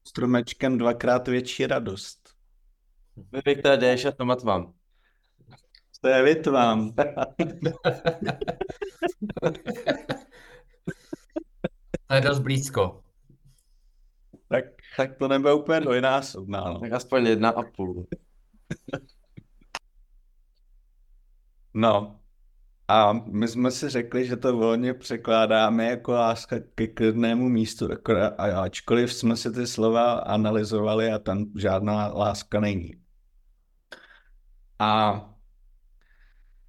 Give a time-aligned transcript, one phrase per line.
[0.07, 2.35] stromečkem dvakrát větší radost.
[3.45, 4.78] Vy jdeš a tomat vám.
[6.01, 6.93] To je vitvám.
[12.07, 13.03] to je dost blízko.
[14.49, 14.65] Tak,
[14.97, 16.61] tak to nebude úplně dvojnásobná.
[16.61, 16.79] No.
[16.79, 18.07] Tak aspoň jedna a půl.
[21.73, 22.19] no.
[22.87, 27.87] A my jsme si řekli, že to volně překládáme jako láska ke klidnému místu.
[28.37, 33.01] A ačkoliv jsme si ty slova analyzovali a tam žádná láska není.
[34.79, 35.21] A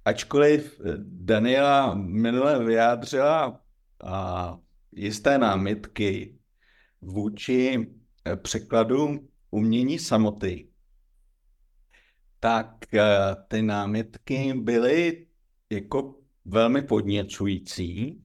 [0.05, 3.61] ačkoliv Daniela minule vyjádřila
[4.03, 4.57] a,
[4.91, 6.37] jisté námitky
[7.01, 7.87] vůči
[8.25, 10.67] eh, překladu umění samoty,
[12.39, 15.27] tak eh, ty námitky byly
[15.69, 18.21] jako velmi podněcující,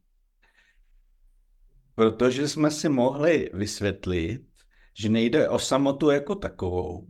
[1.94, 4.46] protože jsme si mohli vysvětlit,
[4.94, 7.06] že nejde o samotu jako takovou,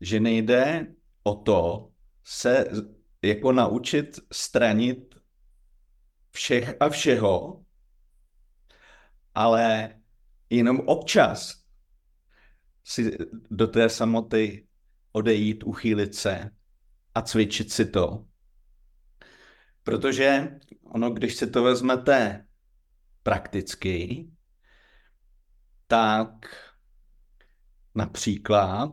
[0.00, 1.90] že nejde o to
[2.24, 2.64] se
[3.26, 5.14] jako naučit stranit
[6.30, 7.64] všech a všeho,
[9.34, 9.94] ale
[10.50, 11.62] jenom občas
[12.84, 13.16] si
[13.50, 14.66] do té samoty
[15.12, 16.50] odejít, uchýlit se
[17.14, 18.26] a cvičit si to.
[19.82, 22.46] Protože ono, když si to vezmete
[23.22, 24.26] prakticky,
[25.86, 26.28] tak
[27.94, 28.92] například,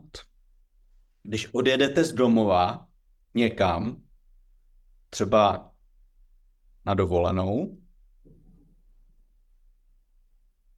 [1.22, 2.86] když odjedete z domova
[3.34, 4.03] někam,
[5.14, 5.72] třeba
[6.86, 7.78] na dovolenou,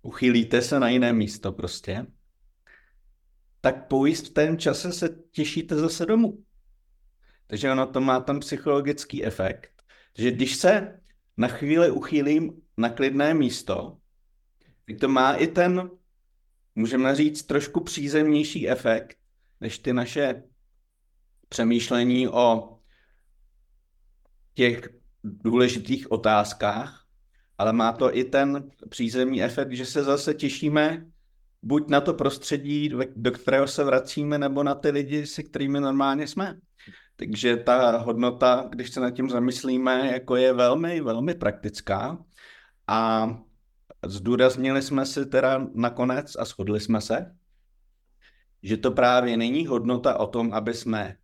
[0.02, 2.06] uchylíte se na jiné místo prostě,
[3.60, 6.44] tak po jistém čase se těšíte zase domů.
[7.47, 9.82] Takže ono to má tam psychologický efekt,
[10.19, 11.00] že když se
[11.36, 13.98] na chvíli uchýlím na klidné místo,
[14.86, 15.91] tak to má i ten,
[16.74, 19.18] můžeme říct, trošku přízemnější efekt,
[19.60, 20.42] než ty naše
[21.48, 22.75] přemýšlení o
[24.56, 24.89] těch
[25.25, 27.05] důležitých otázkách,
[27.59, 31.07] ale má to i ten přízemní efekt, že se zase těšíme
[31.63, 36.27] buď na to prostředí, do kterého se vracíme, nebo na ty lidi, se kterými normálně
[36.27, 36.59] jsme.
[37.16, 42.19] Takže ta hodnota, když se nad tím zamyslíme, jako je velmi, velmi praktická.
[42.86, 43.28] A
[44.04, 47.36] zdůraznili jsme si teda nakonec a shodli jsme se,
[48.63, 51.16] že to právě není hodnota o tom, aby jsme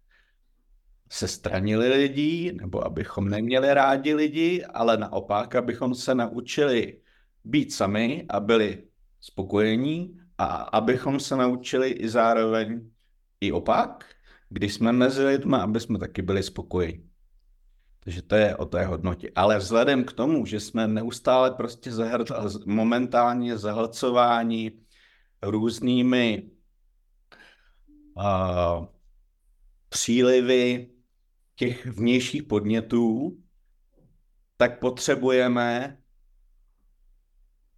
[1.13, 7.01] se stranili lidí, nebo abychom neměli rádi lidi, ale naopak, abychom se naučili
[7.45, 8.85] být sami a byli
[9.21, 12.91] spokojení a abychom se naučili i zároveň
[13.41, 14.05] i opak,
[14.49, 17.11] když jsme mezi lidmi, aby jsme taky byli spokojení.
[18.01, 19.31] Takže to je o té hodnotě.
[19.35, 21.91] Ale vzhledem k tomu, že jsme neustále prostě
[22.67, 24.73] momentálně zahlcováni
[25.43, 26.51] různými
[28.17, 28.87] uh,
[29.89, 30.93] přílivy
[31.55, 33.37] těch vnějších podnětů,
[34.57, 35.99] tak potřebujeme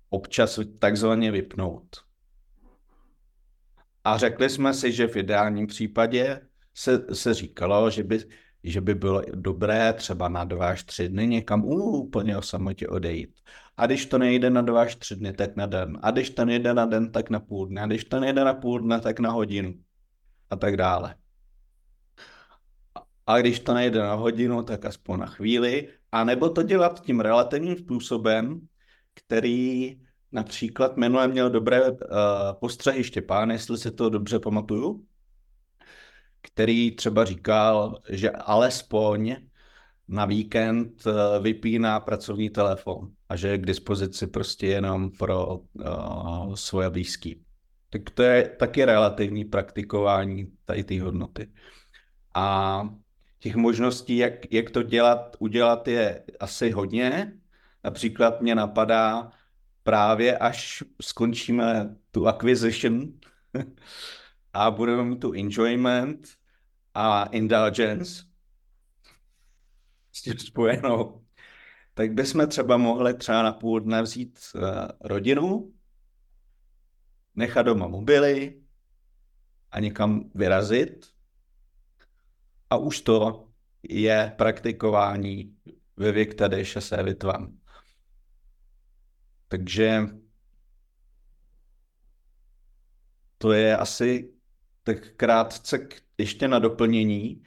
[0.08, 1.96] občas takzvaně vypnout.
[4.04, 6.40] A řekli jsme si, že v ideálním případě
[6.74, 8.18] se, se říkalo, že by,
[8.62, 13.40] že by bylo dobré třeba na dva až tři dny někam úplně o samotě odejít.
[13.76, 15.98] A když to nejde na dva až tři dny, tak na den.
[16.02, 17.82] A když to nejde na den, tak na půl dne.
[17.82, 19.74] A když to nejde na půl dne, tak na hodinu.
[20.50, 21.14] A tak dále.
[23.26, 25.88] A když to nejde na hodinu, tak aspoň na chvíli.
[26.12, 28.60] A nebo to dělat tím relativním způsobem,
[29.14, 29.96] který
[30.32, 31.98] například minule měl dobré uh,
[32.60, 35.04] postřehy Štěpán, jestli si to dobře pamatuju,
[36.42, 39.36] který třeba říkal, že alespoň
[40.08, 41.12] na víkend uh,
[41.42, 47.44] vypíná pracovní telefon a že je k dispozici prostě jenom pro uh, svoje blízký.
[47.90, 51.52] Tak to je taky relativní praktikování tady té hodnoty.
[52.34, 52.88] A
[53.44, 57.32] těch možností, jak, jak to dělat, udělat je asi hodně.
[57.84, 59.30] Například mě napadá
[59.82, 63.12] právě, až skončíme tu acquisition
[64.52, 66.28] a budeme mít tu enjoyment
[66.94, 68.24] a indulgence
[70.12, 71.24] s tím spojenou,
[71.94, 74.62] tak bychom třeba mohli třeba na půl dne vzít uh,
[75.00, 75.72] rodinu,
[77.34, 78.62] nechat doma mobily
[79.70, 81.13] a někam vyrazit.
[82.74, 83.48] A už to
[83.82, 85.56] je praktikování
[85.96, 87.58] ve věk tady se vitvam.
[89.48, 90.02] Takže
[93.38, 94.32] to je asi
[94.82, 95.88] tak krátce
[96.18, 97.42] ještě na doplnění.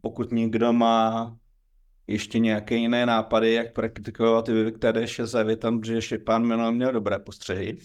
[0.00, 1.36] Pokud někdo má
[2.06, 5.26] ještě nějaké jiné nápady, jak praktikovat vyvěk tady se
[5.56, 7.78] tam, protože ještě pán minul měl dobré postřehy.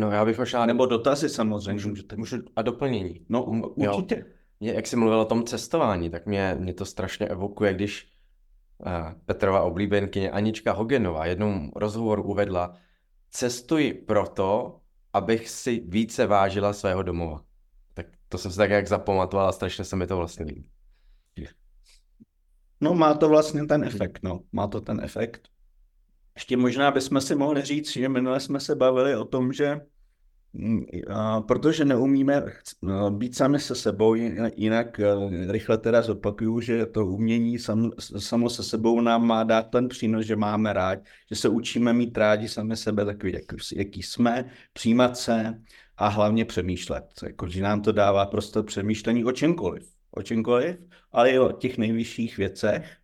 [0.00, 0.66] No já bych možná...
[0.66, 1.86] Nebo dotazy samozřejmě.
[1.86, 2.16] Můžete.
[2.16, 3.26] Můžu, a doplnění.
[3.28, 4.16] No určitě.
[4.18, 4.24] Jo.
[4.60, 8.12] Mě, jak jsi mluvil o tom cestování, tak mě, mě to strašně evokuje, když
[8.78, 12.76] uh, Petrova oblíbenkyně Anička Hogenová jednou rozhovoru uvedla,
[13.30, 14.80] cestuji proto,
[15.12, 17.44] abych si více vážila svého domova.
[17.94, 20.70] Tak to jsem si tak jak zapamatoval a strašně se mi to vlastně líbí.
[22.80, 24.40] No má to vlastně ten efekt, no.
[24.52, 25.48] Má to ten efekt.
[26.40, 29.80] Ještě možná bychom si mohli říct, že minule jsme se bavili o tom, že
[30.52, 30.84] mm,
[31.48, 32.44] protože neumíme
[32.82, 34.14] no, být sami se sebou,
[34.56, 39.62] jinak eh, rychle teda zopakuju, že to umění sam, samo se sebou nám má dát
[39.62, 40.98] ten přínos, že máme rád,
[41.30, 43.44] že se učíme mít rádi sami sebe takový, jak,
[43.76, 45.60] jaký jsme, přijímat se
[45.96, 47.04] a hlavně přemýšlet.
[47.22, 49.92] Jako, že nám to dává prostě přemýšlení o čemkoliv.
[50.10, 50.76] O čemkoliv,
[51.12, 52.99] ale i o těch nejvyšších věcech.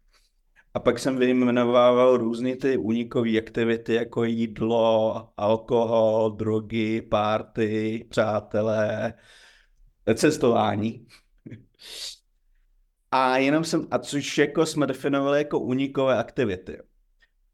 [0.77, 9.15] A pak jsem vyjmenovával různé ty unikové aktivity, jako jídlo, alkohol, drogy, párty, přátelé,
[10.15, 11.07] cestování.
[13.11, 16.79] A jenom jsem, a což jako jsme definovali jako unikové aktivity.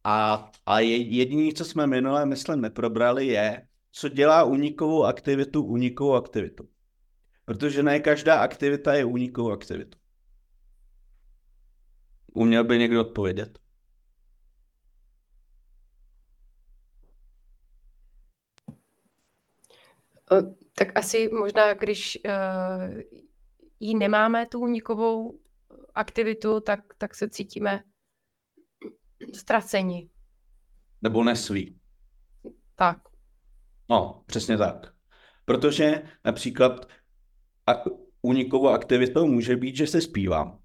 [0.04, 6.68] A, a jediné, co jsme minule, myslím, neprobrali, je, co dělá unikovou aktivitu unikovou aktivitu.
[7.44, 10.01] Protože ne každá aktivita je unikovou aktivitu.
[12.34, 13.58] Uměl by někdo odpovědět?
[20.74, 23.00] Tak asi možná, když uh,
[23.80, 25.40] ji nemáme, tu unikovou
[25.94, 27.84] aktivitu, tak, tak se cítíme
[29.34, 30.10] ztraceni.
[31.02, 31.80] Nebo nesví.
[32.74, 32.98] Tak.
[33.90, 34.94] No, přesně tak.
[35.44, 36.86] Protože například
[38.22, 40.61] unikovou aktivitou může být, že se zpívám.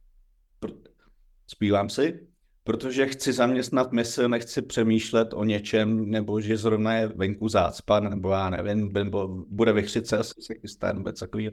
[1.48, 2.28] Zpívám si,
[2.64, 8.30] protože chci zaměstnat mysl, nechci přemýšlet o něčem, nebo že zrovna je venku zácpa, nebo
[8.30, 11.50] já nevím, nebo bude vychřice, asi se chystá, nebo takový.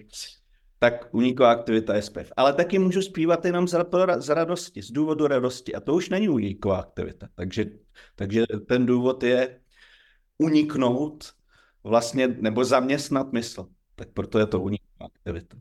[0.79, 2.33] Tak uniková aktivita je zpěv.
[2.37, 3.77] Ale taky můžu zpívat jenom z,
[4.19, 5.75] z radosti, z důvodu radosti.
[5.75, 7.29] A to už není uniková aktivita.
[7.35, 7.65] Takže,
[8.15, 9.61] takže ten důvod je
[10.39, 11.25] uniknout
[11.85, 13.67] vlastně, nebo zaměstnat mysl.
[13.95, 15.57] Tak proto je to uniková aktivita.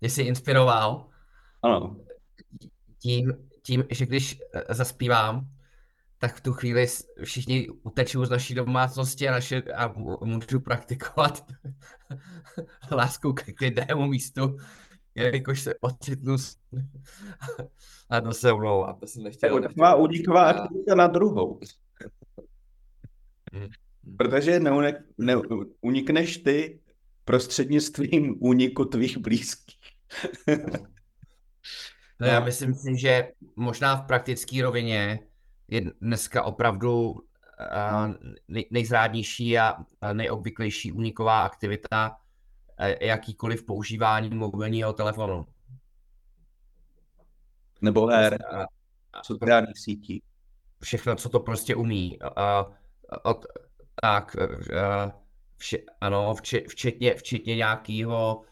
[0.00, 1.06] Mě jsi inspiroval.
[1.62, 1.96] Ano.
[2.98, 5.48] Tím, tím, že když eh, zaspívám,
[6.18, 6.86] tak v tu chvíli
[7.24, 11.46] všichni utečou z naší domácnosti a, naše, a můžu praktikovat
[12.90, 14.56] lásku k klidnému místu,
[15.14, 16.36] jelikož se ocitnu
[18.10, 19.62] a to se omlouvám, to jsem nechtěl.
[19.62, 21.60] Taková uniková aktivita na druhou.
[23.52, 23.68] Hmm.
[24.16, 25.36] Protože neunik, ne,
[25.80, 26.80] unikneš ty
[27.24, 29.77] prostřednictvím úniku tvých blízkých.
[32.20, 35.18] No já myslím si, že možná v praktické rovině
[35.68, 37.14] je dneska opravdu
[38.48, 39.76] nej, nejzrádnější a
[40.12, 42.16] nejobvyklejší uniková aktivita
[43.00, 45.46] jakýkoliv používání mobilního telefonu.
[47.82, 48.38] Nebo her,
[49.22, 50.22] sociálních sítí.
[50.82, 52.18] Všechno, co to prostě umí.
[52.18, 52.74] Uh,
[53.22, 53.46] od,
[54.02, 55.10] tak, uh,
[55.56, 56.34] vše, ano,
[56.66, 58.44] včetně, včetně nějakého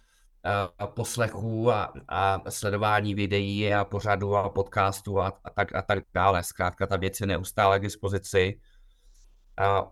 [0.47, 6.05] uh, poslechu a, a sledování videí a pořadu a podcastů a, a, tak, a tak
[6.15, 6.43] dále.
[6.43, 8.61] Zkrátka ta věc je neustále k dispozici.
[9.61, 9.89] Uh,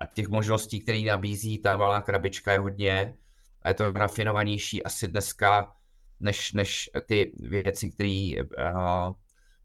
[0.00, 3.14] a těch možností, které nabízí ta malá krabička je hodně
[3.62, 5.76] a je to rafinovanější asi dneska,
[6.20, 9.12] než, než ty věci, které uh,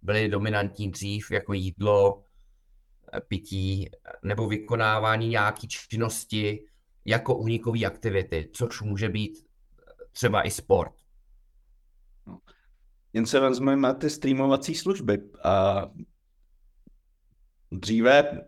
[0.01, 2.23] byly dominantní dřív, jako jídlo,
[3.27, 3.89] pití
[4.23, 6.65] nebo vykonávání nějaké činnosti
[7.05, 9.44] jako unikové aktivity, což může být
[10.15, 10.93] třeba i sport.
[13.13, 15.17] Jen se vezmeme ty streamovací služby.
[15.43, 15.85] A
[17.71, 18.41] dříve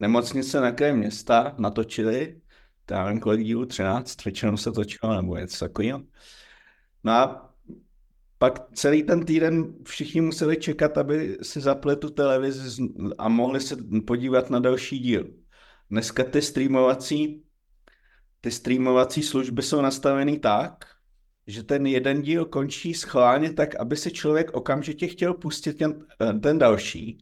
[0.00, 2.40] nemocnice na kraji města natočili
[2.90, 6.02] já nevím, kolik dílů, 13, většinou se točilo, nebo něco takového.
[7.04, 7.54] No a
[8.38, 12.82] pak celý ten týden všichni museli čekat, aby si zapli tu televizi
[13.18, 13.76] a mohli se
[14.06, 15.30] podívat na další díl.
[15.90, 17.42] Dneska ty streamovací,
[18.46, 20.84] ty streamovací služby jsou nastaveny tak,
[21.46, 26.06] že ten jeden díl končí schválně tak, aby se člověk okamžitě chtěl pustit ten,
[26.42, 27.18] ten další.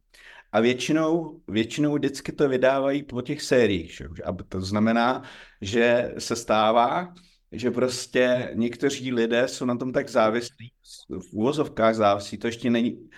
[0.53, 3.93] A většinou, většinou vždycky to vydávají po těch sériích.
[3.93, 4.05] Že?
[4.25, 5.23] A to znamená,
[5.61, 7.15] že se stává,
[7.53, 10.73] že prostě někteří lidé jsou na tom tak závislí,
[11.09, 13.09] v úvozovkách závisí, to ještě není,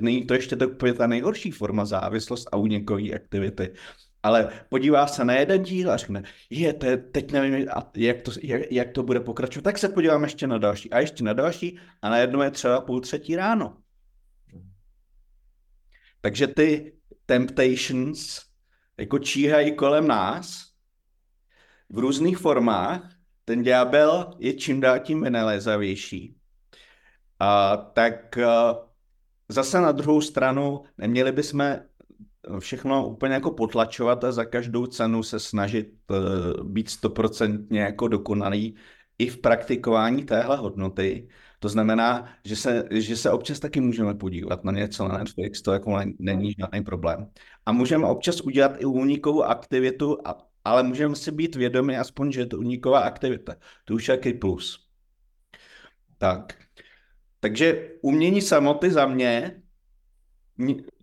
[0.00, 3.72] není to ještě tak ta nejhorší forma závislost a unikové aktivity.
[4.22, 8.30] Ale podívá se na jeden díl a řekne, je, to je, teď nevím, jak to,
[8.42, 11.78] jak, jak to bude pokračovat, tak se podívám ještě na další a ještě na další
[12.02, 13.76] a najednou je třeba půl třetí ráno.
[16.20, 16.92] Takže ty
[17.26, 18.40] temptations
[18.98, 20.64] jako číhají kolem nás
[21.88, 23.16] v různých formách.
[23.44, 26.36] Ten ďábel je čím dál tím vynalézavější.
[27.38, 28.78] A, tak a,
[29.48, 31.76] zase na druhou stranu neměli bychom
[32.58, 38.76] všechno úplně jako potlačovat a za každou cenu se snažit uh, být stoprocentně jako dokonalý
[39.18, 41.28] i v praktikování téhle hodnoty,
[41.58, 45.72] to znamená, že se, že se občas taky můžeme podívat na něco na Netflix, to
[45.72, 47.30] jako není žádný problém.
[47.66, 50.18] A můžeme občas udělat i únikovou aktivitu,
[50.64, 53.56] ale můžeme si být vědomi aspoň, že je to úniková aktivita.
[53.84, 54.88] To už je plus.
[56.18, 56.54] Tak.
[57.40, 59.62] Takže umění samoty za mě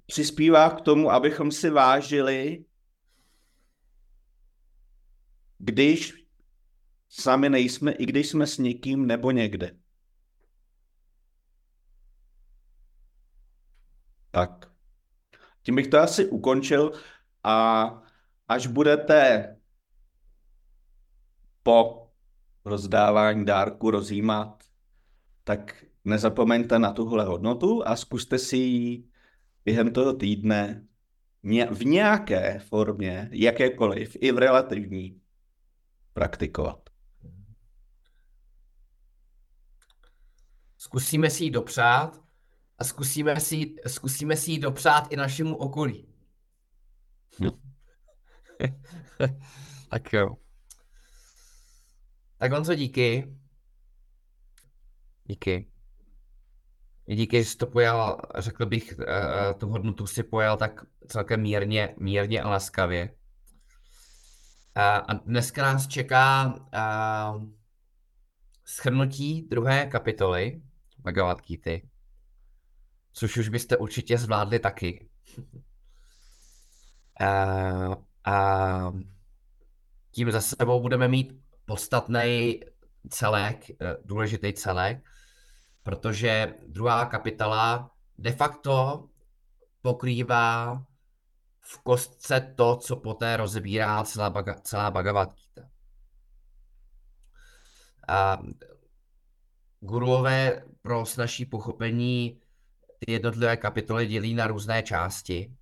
[0.07, 2.65] přispívá k tomu, abychom si vážili,
[5.57, 6.13] když
[7.09, 9.77] sami nejsme, i když jsme s někým nebo někde.
[14.31, 14.71] Tak.
[15.63, 16.91] Tím bych to asi ukončil
[17.43, 17.85] a
[18.47, 19.57] až budete
[21.63, 22.09] po
[22.65, 24.63] rozdávání dárku rozjímat,
[25.43, 29.09] tak nezapomeňte na tuhle hodnotu a zkuste si ji
[29.67, 30.87] během toho týdne
[31.71, 35.21] v nějaké formě, jakékoliv, i v relativní,
[36.13, 36.89] praktikovat.
[40.77, 42.21] Zkusíme si ji dopřát
[42.77, 46.07] a zkusíme si, zkusíme si ji dopřát i našemu okolí.
[47.39, 47.51] No.
[49.89, 50.35] tak jo.
[52.37, 53.37] Tak Honzo, díky.
[55.25, 55.76] Díky.
[57.09, 62.41] Díky, že to pojal, řekl bych, uh, tu hodnotu si pojal tak celkem mírně, mírně
[62.41, 63.09] a laskavě.
[64.77, 66.53] Uh, a dneska nás čeká
[68.65, 70.61] schrnutí druhé kapitoly
[70.97, 71.71] Bhagavad Gita
[73.17, 75.09] což už byste určitě zvládli taky.
[77.19, 78.93] A, a
[80.11, 82.59] tím za sebou budeme mít podstatný
[83.09, 84.97] celek, eh, důležitý celek,
[85.87, 89.03] protože druhá kapitola de facto
[89.81, 90.83] pokrývá
[91.61, 95.69] v kostce to, co poté rozebírá celá, baga, celá Bhagavad Gita.
[98.07, 98.39] A
[99.79, 102.41] guruové pro snažší pochopení
[102.99, 105.55] ty jednotlivé kapitoly dělí na různé části.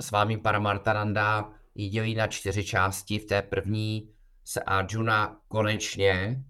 [0.00, 3.18] S vámi Paramartananda ji dělí na čtyři části.
[3.18, 4.12] V té první
[4.44, 6.44] se Arjuna konečně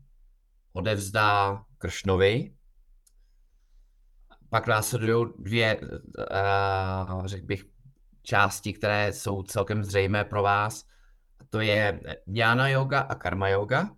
[0.73, 2.55] odevzdá Kršnovi.
[4.51, 5.81] Pak následují dvě,
[7.25, 7.65] řekl bych,
[8.23, 10.85] části, které jsou celkem zřejmé pro vás.
[11.51, 13.91] To je Jnana yoga a Karma yoga.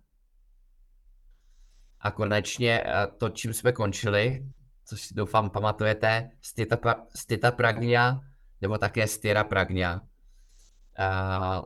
[1.99, 4.45] A konečně eh, to, čím jsme končili,
[4.85, 6.77] což si doufám pamatujete, stita,
[7.15, 8.19] stita pragnia,
[8.61, 10.01] nebo také stira pragnia,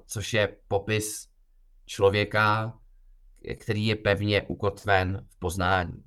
[0.06, 1.28] což je popis
[1.86, 2.74] člověka,
[3.56, 6.04] který je pevně ukotven v poznání.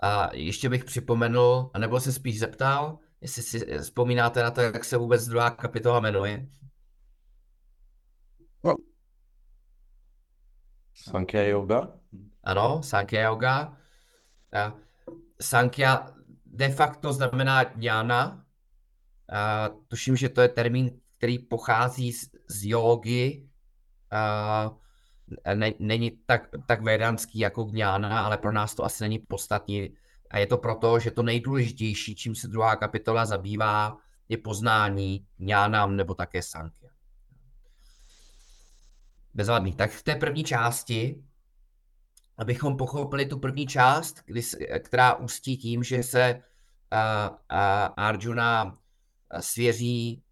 [0.00, 4.96] A ještě bych připomenul, anebo se spíš zeptal, jestli si vzpomínáte na to, jak se
[4.96, 6.46] vůbec druhá kapitola jmenuje.
[10.94, 11.98] Sankhya yoga?
[12.44, 13.76] Ano, Sankhya yoga.
[14.52, 14.74] A
[15.40, 16.14] Sankhya
[16.46, 18.44] de facto znamená dňána.
[19.32, 23.48] A tuším, že to je termín, který pochází z, z jogy.
[24.10, 24.70] A
[25.54, 29.94] ne, není tak, tak védanský jako dňána, ale pro nás to asi není podstatný.
[30.30, 33.96] A je to proto, že to nejdůležitější, čím se druhá kapitola zabývá,
[34.28, 36.90] je poznání dňánam nebo také Sankhya.
[39.34, 39.72] Bezvadný.
[39.72, 41.22] Tak v té první části
[42.38, 44.42] abychom pochopili tu první část, kdy,
[44.78, 47.36] která ústí tím, že se uh, uh,
[47.96, 48.78] Arjuna
[49.40, 50.22] svěří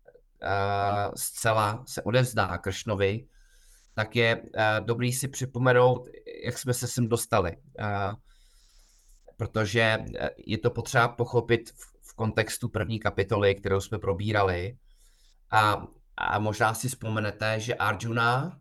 [0.43, 3.27] uh, zcela, se odevzdá Kršnovi,
[4.01, 6.09] tak je uh, dobrý si připomenout,
[6.45, 7.57] jak jsme se sem dostali.
[7.57, 8.15] Uh,
[9.37, 9.99] protože
[10.47, 14.79] je to potřeba pochopit v, v kontextu první kapitoly, kterou jsme probírali.
[15.51, 18.61] A, a možná si vzpomenete, že Arjuna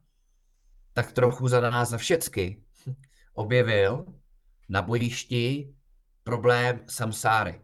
[0.94, 2.64] tak trochu za nás za všecky
[3.34, 4.06] objevil
[4.70, 5.74] na bojišti
[6.24, 7.62] problém samsáry.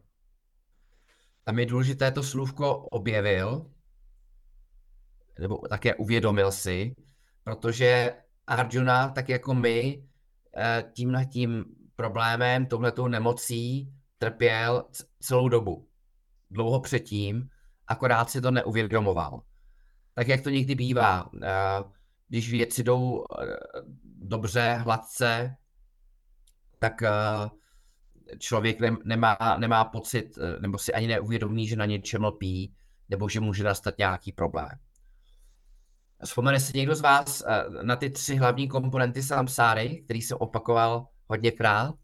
[1.44, 3.72] Tam je důležité to slůvko objevil,
[5.40, 6.96] nebo také uvědomil si,
[7.46, 8.16] protože
[8.48, 10.04] Arjuna, tak jako my,
[10.58, 14.86] eh, tímhle tím problémem, touhletou nemocí trpěl
[15.20, 15.88] celou dobu.
[16.52, 17.50] Dlouho předtím,
[17.88, 19.42] akorát si to neuvědomoval.
[20.14, 21.50] Tak jak to někdy bývá, eh,
[22.28, 23.46] když věci jdou eh,
[24.04, 25.56] dobře, hladce,
[26.80, 27.02] tak
[28.40, 32.76] člověk nemá, nemá pocit, nebo si ani neuvědomí, že na něčem lpí,
[33.10, 34.80] nebo že může nastat nějaký problém.
[36.26, 41.08] Vzpomene si někdo z vás eh, na ty tři hlavní komponenty samsáry, který jsem opakoval
[41.28, 41.96] hodněkrát?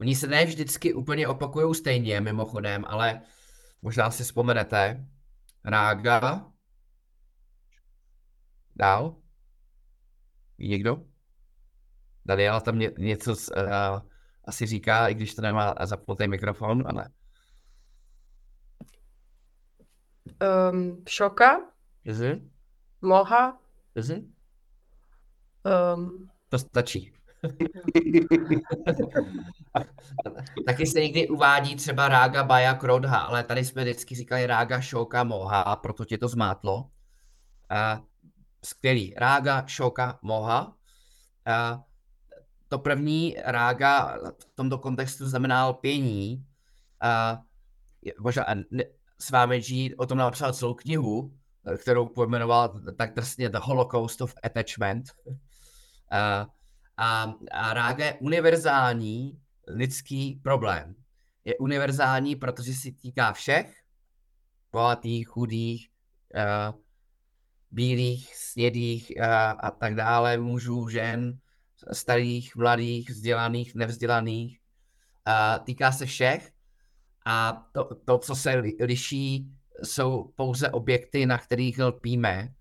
[0.00, 3.20] Oni se ne vždycky úplně opakují stejně, mimochodem, ale
[3.82, 5.06] možná si vzpomenete.
[5.64, 6.46] Rága.
[8.76, 9.16] Dál.
[10.58, 11.04] Ví někdo?
[12.24, 14.00] Daniela tam ně, něco uh,
[14.44, 17.08] asi říká, i když to nemá zapnutý mikrofon, ale...
[20.72, 21.60] Um, šoka,
[22.04, 22.50] Mhm.
[23.02, 23.58] moha,
[23.94, 24.32] Mhm.
[25.96, 27.12] um, To stačí.
[30.66, 35.24] Taky se někdy uvádí třeba Rága Baja Krodha, ale tady jsme vždycky říkali Rága Šoka
[35.24, 36.90] Moha, proto tě to zmátlo.
[37.70, 38.02] A
[38.64, 39.14] skvělý.
[39.16, 40.76] Rága, šoka, moha.
[41.46, 41.82] A
[42.68, 46.46] to první rága v tomto kontextu znamená lpění.
[47.00, 47.38] A
[48.20, 48.44] možná
[49.18, 51.34] s vámi žít o tom napsal celou knihu,
[51.78, 55.04] kterou pojmenoval tak drsně The Holocaust of Attachment.
[56.10, 56.46] A,
[56.96, 60.94] a, a rága je univerzální lidský problém.
[61.44, 63.74] Je univerzální, protože si týká všech,
[64.72, 65.88] bohatých, chudých,
[66.34, 66.80] uh,
[67.70, 71.38] bílých, snědých a, a tak dále, mužů, žen,
[71.92, 74.60] starých, mladých, vzdělaných, nevzdělaných.
[75.24, 76.53] A týká se všech
[77.24, 79.50] a to, to, co se liší,
[79.82, 82.54] jsou pouze objekty, na kterých lpíme,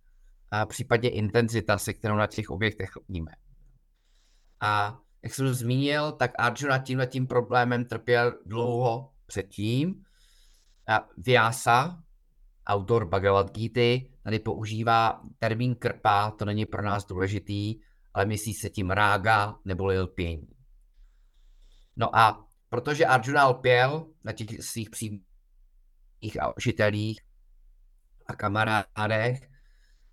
[0.52, 3.32] a případně intenzita, se kterou na těch objektech lpíme.
[4.60, 10.04] A jak jsem zmínil, tak Arjuna tímhle tím problémem trpěl dlouho předtím.
[10.88, 12.04] A Vyasa,
[12.68, 17.80] autor Bhagavad Gita, tady používá termín krpa, to není pro nás důležitý,
[18.14, 20.48] ale myslí se tím rága nebo lpění.
[21.96, 25.22] No a protože Arjuna lpěl na těch svých přímých
[26.58, 27.22] žitelích
[28.26, 29.50] a kamarádech,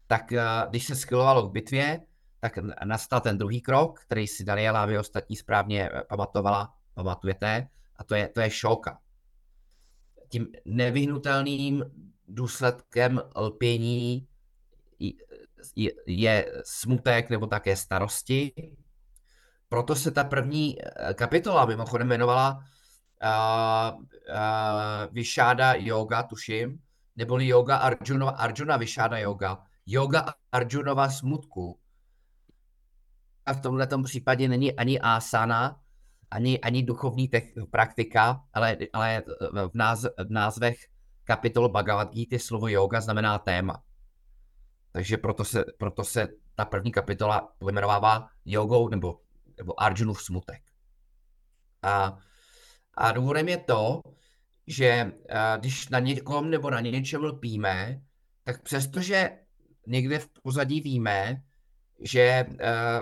[0.06, 2.00] tak eh, když se schylovalo k bitvě,
[2.40, 8.04] tak nastal ten druhý krok, který si Daniela vy ostatní správně eh, pamatovala, pamatujete, a
[8.04, 9.00] to je, to je šoka.
[10.28, 11.84] Tím nevyhnutelným
[12.28, 14.28] důsledkem lpění
[16.06, 18.52] je smutek nebo také starosti.
[19.70, 22.58] Proto se ta první eh, kapitola mimochodem jmenovala
[23.22, 24.04] uh, uh,
[25.12, 26.78] Vyšáda yoga, tuším,
[27.16, 29.62] neboli yoga Arjunova, Arjuna Vyšáda yoga.
[29.86, 31.78] Yoga Arjunova smutku.
[33.46, 35.80] A v tomhle případě není ani asana,
[36.30, 40.76] ani, ani duchovní tech, praktika, ale, ale v, náz, v názvech
[41.24, 43.82] kapitol Bhagavad Gita slovo yoga znamená téma.
[44.92, 49.20] Takže proto se, proto se ta první kapitola pojmenovává jogou nebo
[49.60, 50.62] nebo Arjunův smutek.
[51.82, 52.18] A,
[52.94, 54.02] a důvodem je to,
[54.66, 58.00] že a, když na někom nebo na něčem lpíme,
[58.44, 59.30] tak přestože
[59.86, 61.42] někde v pozadí víme,
[62.02, 62.46] že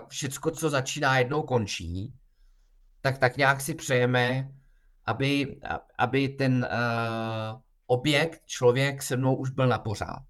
[0.09, 2.15] všecko, co začíná, jednou končí,
[3.01, 4.49] tak tak nějak si přejeme,
[5.07, 5.61] aby,
[5.99, 6.69] aby ten
[7.87, 10.23] objekt, člověk se mnou už byl na pořád.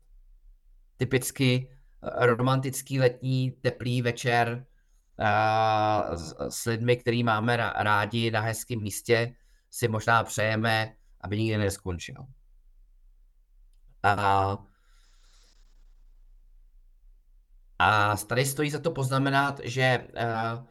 [0.96, 1.70] Typicky
[2.20, 4.66] romantický letní teplý večer
[6.48, 9.34] s, lidmi, který máme rádi na hezkém místě,
[9.70, 12.26] si možná přejeme, aby nikdy neskončil.
[14.02, 14.58] A
[17.80, 20.64] A tady stojí za to poznamenat, že uh,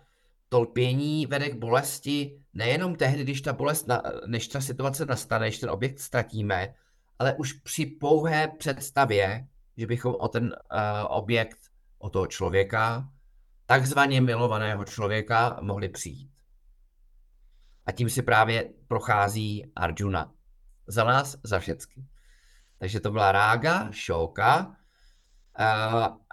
[0.50, 5.46] to lpění vede k bolesti nejenom tehdy, když ta bolest, na, než ta situace nastane,
[5.46, 6.74] než ten objekt ztratíme,
[7.20, 10.50] ale už při pouhé představě, že bychom o ten uh,
[11.08, 11.58] objekt,
[11.98, 13.10] o toho člověka,
[13.68, 16.32] takzvaně milovaného člověka, mohli přijít.
[17.86, 20.34] A tím si právě prochází Arjuna.
[20.88, 22.08] Za nás, za všechny.
[22.80, 24.76] Takže to byla rága, šoka,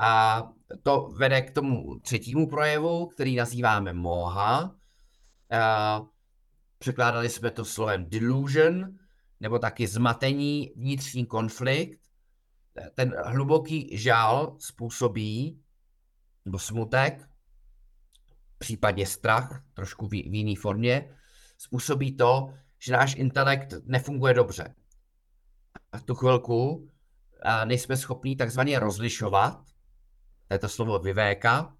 [0.00, 0.42] a
[0.82, 4.76] to vede k tomu třetímu projevu, který nazýváme moha.
[6.78, 8.98] Překládali jsme to slovem delusion,
[9.40, 12.00] nebo taky zmatení, vnitřní konflikt.
[12.94, 15.63] Ten hluboký žál způsobí,
[16.44, 17.28] nebo smutek,
[18.58, 21.16] případně strach, trošku v, jiné formě,
[21.58, 24.74] způsobí to, že náš intelekt nefunguje dobře.
[25.92, 26.88] A v tu chvilku
[27.64, 29.64] nejsme schopní takzvaně rozlišovat,
[30.48, 31.76] to je to slovo vyvéka,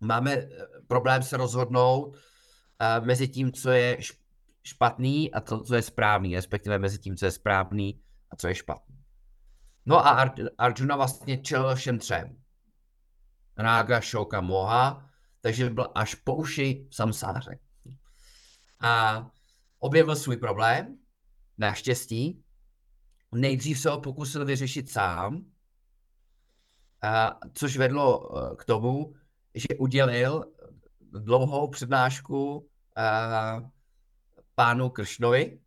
[0.00, 0.48] máme eh,
[0.86, 2.16] problém se rozhodnout
[2.78, 3.98] eh, mezi tím, co je
[4.62, 8.54] špatný a to, co je správný, respektive mezi tím, co je správný a co je
[8.54, 8.96] špatný.
[9.86, 12.39] No a Arjuna vlastně čelil všem třem.
[13.60, 17.58] Rága, Šoka, Moha, takže byl až po uši v samsáře.
[18.80, 19.26] A
[19.78, 20.98] objevil svůj problém,
[21.58, 22.44] naštěstí,
[23.32, 25.44] Nejdřív se ho pokusil vyřešit sám,
[27.02, 29.14] a, což vedlo e, k tomu,
[29.54, 30.52] že udělil
[31.00, 33.70] dlouhou přednášku a,
[34.54, 35.60] pánu Kršnovi,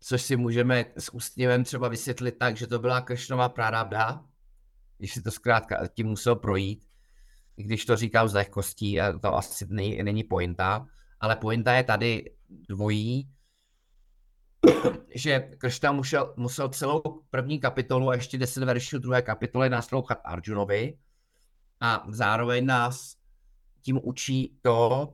[0.00, 4.24] což si můžeme s úsměvem třeba vysvětlit tak, že to byla Kršnova prarabda,
[4.98, 6.84] když si to zkrátka tím musel projít,
[7.56, 10.86] když to říkám z lehkostí, to asi není, není pointa,
[11.20, 12.34] ale pointa je tady
[12.68, 13.28] dvojí,
[15.14, 20.98] že Kršna musel, musel celou první kapitolu a ještě deset veršů druhé kapitoly naslouchat Arjunovi
[21.80, 23.16] a zároveň nás
[23.82, 25.12] tím učí to,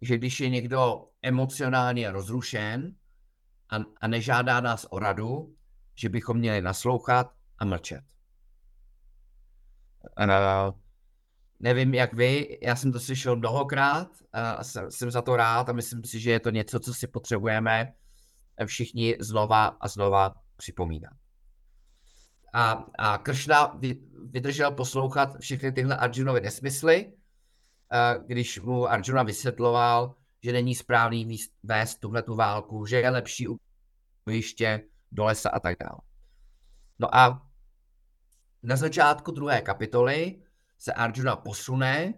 [0.00, 2.94] že když je někdo emocionálně rozrušen
[3.70, 5.54] a, a nežádá nás o radu,
[5.94, 8.04] že bychom měli naslouchat a mlčet.
[10.16, 10.72] A,
[11.60, 15.72] nevím, jak vy, já jsem to slyšel mnohokrát a jsem, jsem za to rád a
[15.72, 17.92] myslím si, že je to něco, co si potřebujeme
[18.66, 21.12] všichni znova a znova připomínat.
[22.54, 23.78] A, a Kršna
[24.30, 27.12] vydržel poslouchat všechny tyhle Arjunovy nesmysly,
[28.26, 33.46] když mu Arjuna vysvětloval, že není správný vést tuhle tu válku, že je lepší
[34.26, 34.82] ujiště
[35.12, 35.98] do lesa a tak dále.
[36.98, 37.47] No a
[38.62, 40.42] na začátku druhé kapitoly
[40.78, 42.14] se Arjuna posune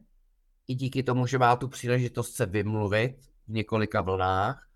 [0.68, 4.68] i díky tomu, že má tu příležitost se vymluvit v několika vlnách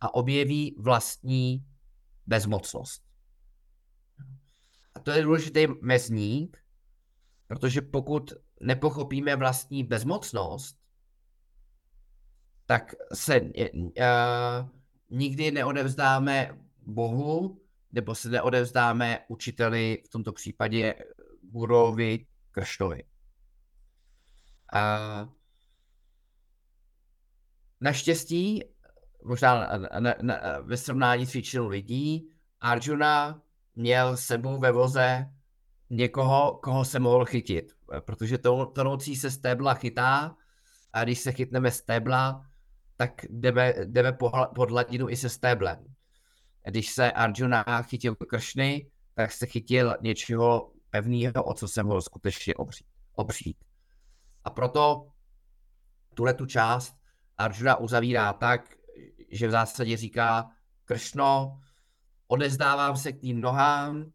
[0.00, 1.66] a objeví vlastní
[2.26, 3.02] bezmocnost.
[4.94, 6.64] A to je důležitý mezník,
[7.46, 10.78] protože pokud nepochopíme vlastní bezmocnost,
[12.66, 13.50] tak se uh,
[15.10, 17.59] nikdy neodevzdáme Bohu,
[17.92, 20.94] nebo se neodevzdáme učiteli, v tomto případě
[21.42, 23.04] Gurovi Krštovi.
[24.74, 25.28] Uh,
[27.80, 28.64] naštěstí
[29.24, 33.42] možná na, na, na, ve srovnání s většinou lidí, Arjuna
[33.76, 35.26] měl sebou ve voze
[35.90, 40.36] někoho, koho se mohl chytit, protože to, tonoucí se stébla chytá
[40.92, 42.46] a když se chytneme stébla,
[42.96, 44.12] tak jdeme, jdeme
[44.54, 45.89] pod hladinu i se stéblem.
[46.64, 52.54] Když se Arjuna chytil kršny, tak se chytil něčeho pevného, o co se mohl skutečně
[52.54, 52.86] obřít.
[53.14, 53.56] obřít.
[54.44, 55.06] A proto
[56.14, 56.96] tuhle tu část
[57.38, 58.74] Arjuna uzavírá tak,
[59.30, 60.50] že v zásadě říká,
[60.84, 61.60] Kršno,
[62.28, 64.12] odezdávám se k tým nohám,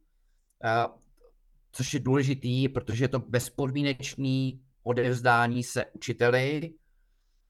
[1.71, 6.73] což je důležitý, protože je to bezpodmínečný odevzdání se učiteli.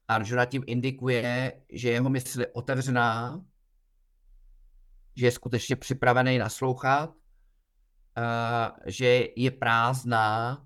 [0.08, 3.44] Arjuna tím indikuje, že jeho mysl je otevřená,
[5.16, 7.14] že je skutečně připravený naslouchat,
[8.86, 10.58] že je prázdná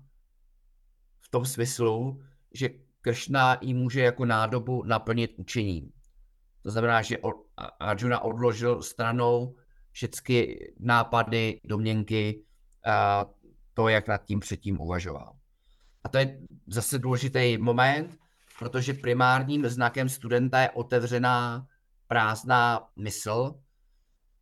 [1.19, 2.21] v tom smyslu,
[2.53, 2.69] že
[3.01, 5.91] Kršna ji může jako nádobu naplnit učením.
[6.63, 7.17] To znamená, že
[7.79, 9.55] Arjuna odložil stranou
[9.91, 12.43] všechny nápady, domněnky,
[12.85, 13.25] a
[13.73, 15.35] to, jak nad tím předtím uvažoval.
[16.03, 18.17] A to je zase důležitý moment,
[18.59, 21.67] protože primárním znakem studenta je otevřená,
[22.07, 23.59] prázdná mysl.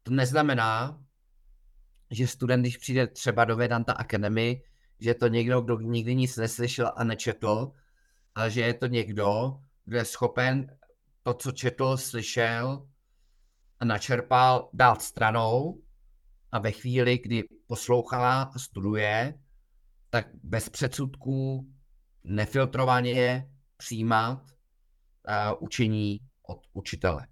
[0.10, 1.04] To neznamená,
[2.12, 4.62] že student, když přijde třeba do Vedanta Academy,
[5.00, 7.72] že je to někdo, kdo nikdy nic neslyšel a nečetl,
[8.36, 10.78] ale že je to někdo, kdo je schopen
[11.24, 12.88] to, co četl, slyšel
[13.80, 15.82] a načerpal, dát stranou
[16.52, 19.34] a ve chvíli, kdy poslouchá a studuje,
[20.10, 21.70] tak bez předsudků,
[22.24, 24.42] nefiltrovaně přijímat
[25.60, 27.28] učení od učitele.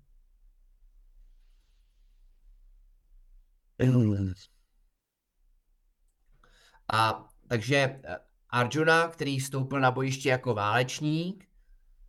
[6.93, 8.17] A takže eh,
[8.49, 11.49] Arjuna, který vstoupil na bojiště jako válečník,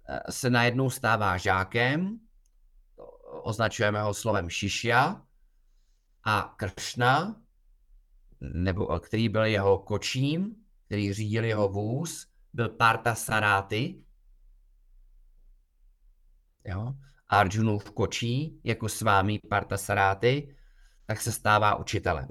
[0.08, 2.20] eh, se najednou stává žákem,
[3.42, 5.28] označujeme ho slovem Shishya,
[6.24, 7.42] a Kršna,
[8.40, 14.04] nebo který byl jeho kočím, který řídil jeho vůz, byl Parta Saráty,
[16.64, 16.94] jo,
[17.28, 20.56] Arjunův kočí, jako s vámi Parta Saráty,
[21.08, 22.28] tak se stává učitelem.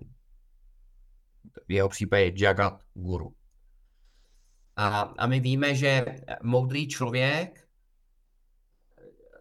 [1.67, 3.35] V jeho případě Jagat Guru.
[4.75, 6.05] A, a my víme, že
[6.43, 7.67] moudrý člověk,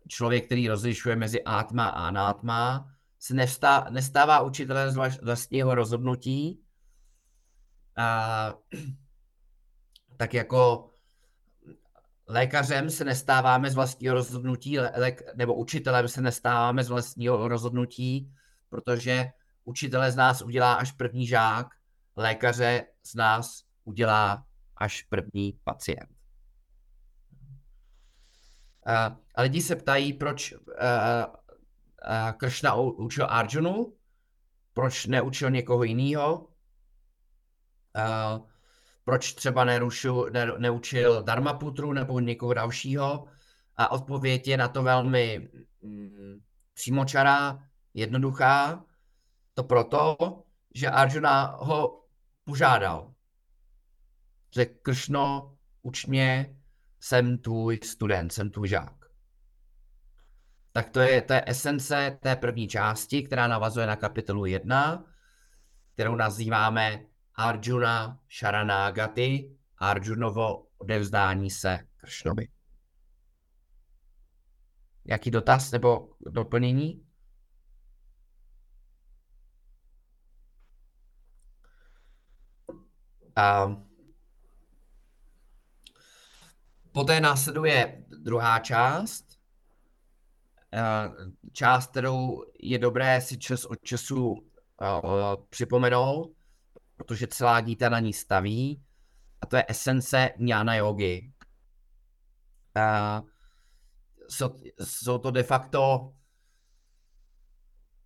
[0.09, 6.61] člověk, který rozlišuje mezi átma a anátma, se nevstá, nestává učitelem z vlastního rozhodnutí,
[7.96, 8.55] a,
[10.16, 10.90] tak jako
[12.29, 18.33] lékařem se nestáváme z vlastního rozhodnutí, lék, nebo učitelem se nestáváme z vlastního rozhodnutí,
[18.68, 19.31] protože
[19.64, 21.66] učitele z nás udělá až první žák,
[22.16, 26.11] lékaře z nás udělá až první pacient.
[28.87, 31.33] A, a lidi se ptají, proč a,
[32.02, 33.96] a Kršna učil Arjunu,
[34.72, 36.48] proč neučil někoho jiného,
[39.05, 43.24] proč třeba nerušil, ne, neučil Dharmaputru nebo někoho dalšího.
[43.76, 45.48] A odpověď je na to velmi
[45.83, 46.40] mm,
[46.74, 47.59] přímočará,
[47.97, 48.85] jednoduchá.
[49.55, 50.17] To proto,
[50.75, 52.05] že Arjuna ho
[52.45, 53.15] požádal.
[54.55, 56.57] Že Kršno, uč mě,
[57.01, 59.07] jsem tvůj student, jsem tvůj žák.
[60.73, 65.05] Tak to je, to je esence té první části, která navazuje na kapitolu 1,
[65.95, 67.05] kterou nazýváme
[67.35, 72.49] Arjuna Sharanagati, Arjunovo odevzdání se Kršnovi.
[75.05, 77.06] Jaký dotaz nebo doplnění?
[83.37, 83.77] A
[86.92, 89.25] poté následuje druhá část,
[91.53, 94.46] část, kterou je dobré si čas od času
[95.51, 96.33] připomenout,
[96.96, 98.83] protože celá Gita na ní staví,
[99.40, 100.75] a to je esence jnana
[104.29, 106.12] jsou, jsou to de facto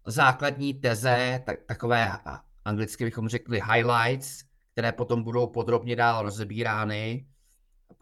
[0.06, 2.18] základní teze, tak, takové
[2.64, 7.26] anglicky bychom řekli highlights, které potom budou podrobně dál rozebírány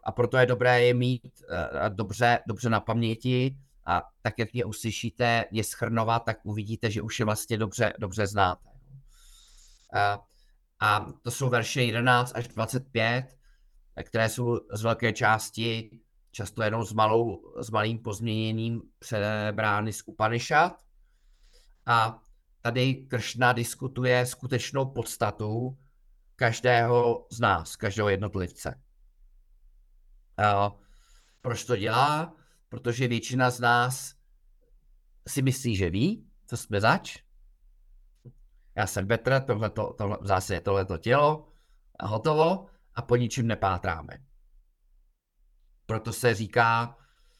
[0.03, 4.65] a proto je dobré je mít uh, dobře, dobře na paměti a tak, jak je
[4.65, 8.69] uslyšíte, je schrnovat, tak uvidíte, že už je vlastně dobře, dobře znáte.
[8.69, 10.23] Uh,
[10.79, 13.25] a to jsou verše 11 až 25,
[14.03, 15.89] které jsou z velké části
[16.31, 20.73] často jenom s, malou, s malým pozměněním přebrány z Upanishad.
[21.85, 22.19] A
[22.61, 25.77] tady Kršna diskutuje skutečnou podstatu
[26.39, 28.81] každého z nás, každého jednotlivce.
[30.37, 30.71] A
[31.41, 32.35] proč to dělá?
[32.69, 34.15] Protože většina z nás
[35.27, 37.23] si myslí, že ví, co jsme zač,
[38.75, 41.47] já jsem Petr, tohleto, tohle, v zásadě tohleto tělo
[41.99, 44.17] a hotovo a po ničem nepátráme.
[45.85, 46.97] Proto se říká,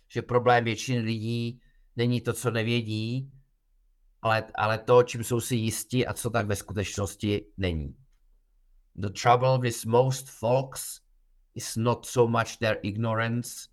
[0.08, 1.62] že problém většiny lidí
[1.96, 3.32] není to, co nevědí,
[4.22, 7.96] ale, ale to, čím jsou si jistí a co tak ve skutečnosti není.
[9.00, 11.00] The trouble with most folks
[11.56, 13.70] is not so much their ignorance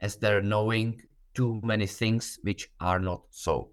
[0.00, 1.02] as their knowing
[1.34, 3.72] too many things which are not so.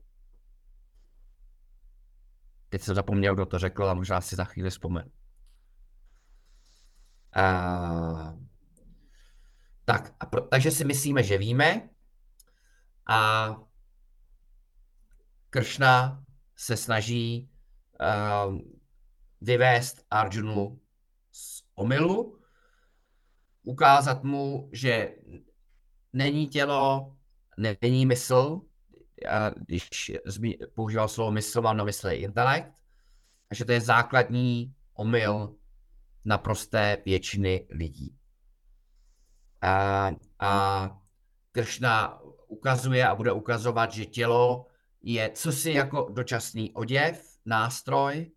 [2.70, 5.12] Teď jsem zapomněl, kdo to řekl a možná si za chvíli vzpomenu.
[7.38, 8.40] Uh,
[9.86, 11.90] tak, a pro, takže si myslíme, že víme
[13.10, 13.50] a
[15.50, 16.24] Kršna
[16.56, 17.50] se snaží
[18.02, 18.58] uh,
[19.42, 20.82] vyvést Arjunu
[21.78, 22.40] omylu,
[23.64, 25.16] ukázat mu, že
[26.14, 27.16] není tělo,
[27.82, 28.62] není mysl,
[29.30, 32.72] a když zmi- používal slovo mysl, mám na mysli intelekt,
[33.50, 35.56] a že to je základní omyl
[36.26, 38.18] naprosté většiny lidí.
[39.62, 40.90] A, a
[41.52, 44.66] Kršna ukazuje a bude ukazovat, že tělo
[45.02, 48.32] je cosi jako dočasný oděv, nástroj,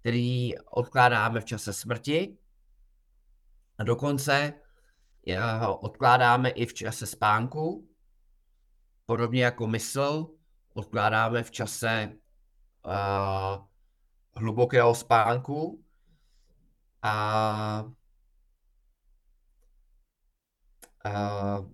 [0.00, 2.38] který odkládáme v čase smrti
[3.78, 4.52] a dokonce
[5.60, 7.88] ho odkládáme i v čase spánku,
[9.06, 10.26] podobně jako mysl
[10.74, 12.12] odkládáme v čase
[12.86, 13.66] uh,
[14.34, 15.84] hlubokého spánku.
[17.02, 17.84] A
[21.06, 21.70] uh,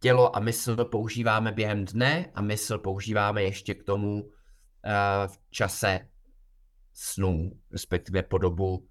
[0.00, 4.30] tělo a mysl používáme během dne a mysl používáme ještě k tomu uh,
[5.26, 6.08] v čase
[6.92, 8.86] snů, respektive po dobu, uh,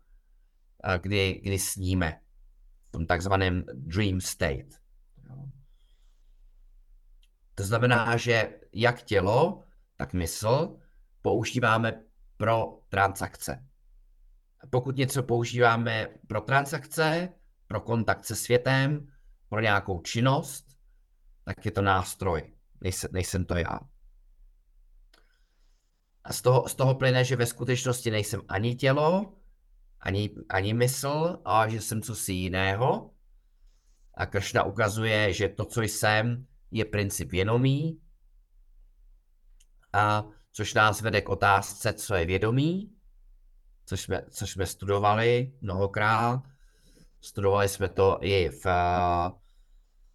[1.01, 2.22] kdy, kdy sníme,
[2.93, 4.79] tom takzvaném dream state.
[7.55, 9.63] To znamená, že jak tělo,
[9.95, 10.77] tak mysl
[11.21, 12.03] používáme
[12.37, 13.65] pro transakce.
[14.69, 17.29] Pokud něco používáme pro transakce,
[17.67, 19.07] pro kontakt se světem,
[19.49, 20.65] pro nějakou činnost,
[21.43, 23.79] tak je to nástroj, nejsem, nejsem to já.
[26.23, 29.33] A z toho, z toho plyne, že ve skutečnosti nejsem ani tělo,
[30.03, 33.09] ani, ani mysl, ale že jsem cosi jiného.
[34.13, 37.99] A Kršna ukazuje, že to, co jsem, je princip vědomí,
[39.93, 42.95] a což nás vede k otázce, co je vědomí,
[43.85, 46.43] což jsme, což jsme studovali mnohokrát.
[47.21, 48.65] Studovali jsme to i v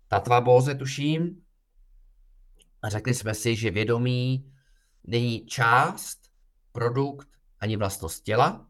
[0.09, 1.42] Tatva Boze, tuším.
[2.83, 4.53] A řekli jsme si, že vědomí
[5.05, 6.18] není část,
[6.72, 7.29] produkt
[7.61, 8.67] ani vlastnost těla,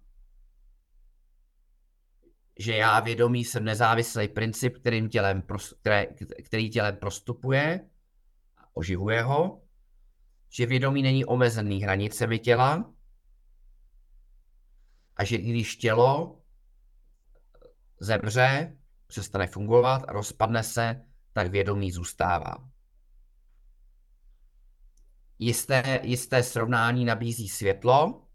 [2.59, 5.43] že já vědomí jsem nezávislý princip, kterým tělem,
[6.45, 7.89] který tělem prostupuje,
[8.73, 9.63] oživuje ho,
[10.51, 12.95] že vědomí není omezený hranicemi těla
[15.17, 16.43] a že i když tělo
[18.01, 22.69] zemře, přestane fungovat a rozpadne se, tak vědomí zůstává.
[25.39, 28.27] Jisté, jisté srovnání nabízí světlo.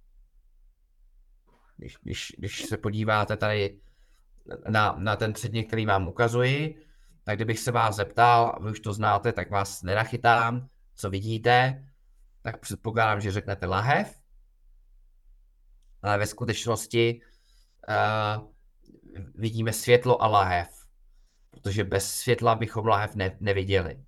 [1.77, 3.82] Když, když, když se podíváte tady
[4.69, 6.85] na, na ten předmět, který vám ukazuji,
[7.23, 11.87] tak kdybych se vás zeptal, vy už to znáte, tak vás nenachytám, co vidíte,
[12.41, 14.19] tak předpokládám, že řeknete lahev,
[16.01, 17.21] ale ve skutečnosti
[17.89, 18.49] uh,
[19.35, 20.83] vidíme světlo a lahev.
[21.49, 24.03] Protože bez světla bychom lahev ne, neviděli.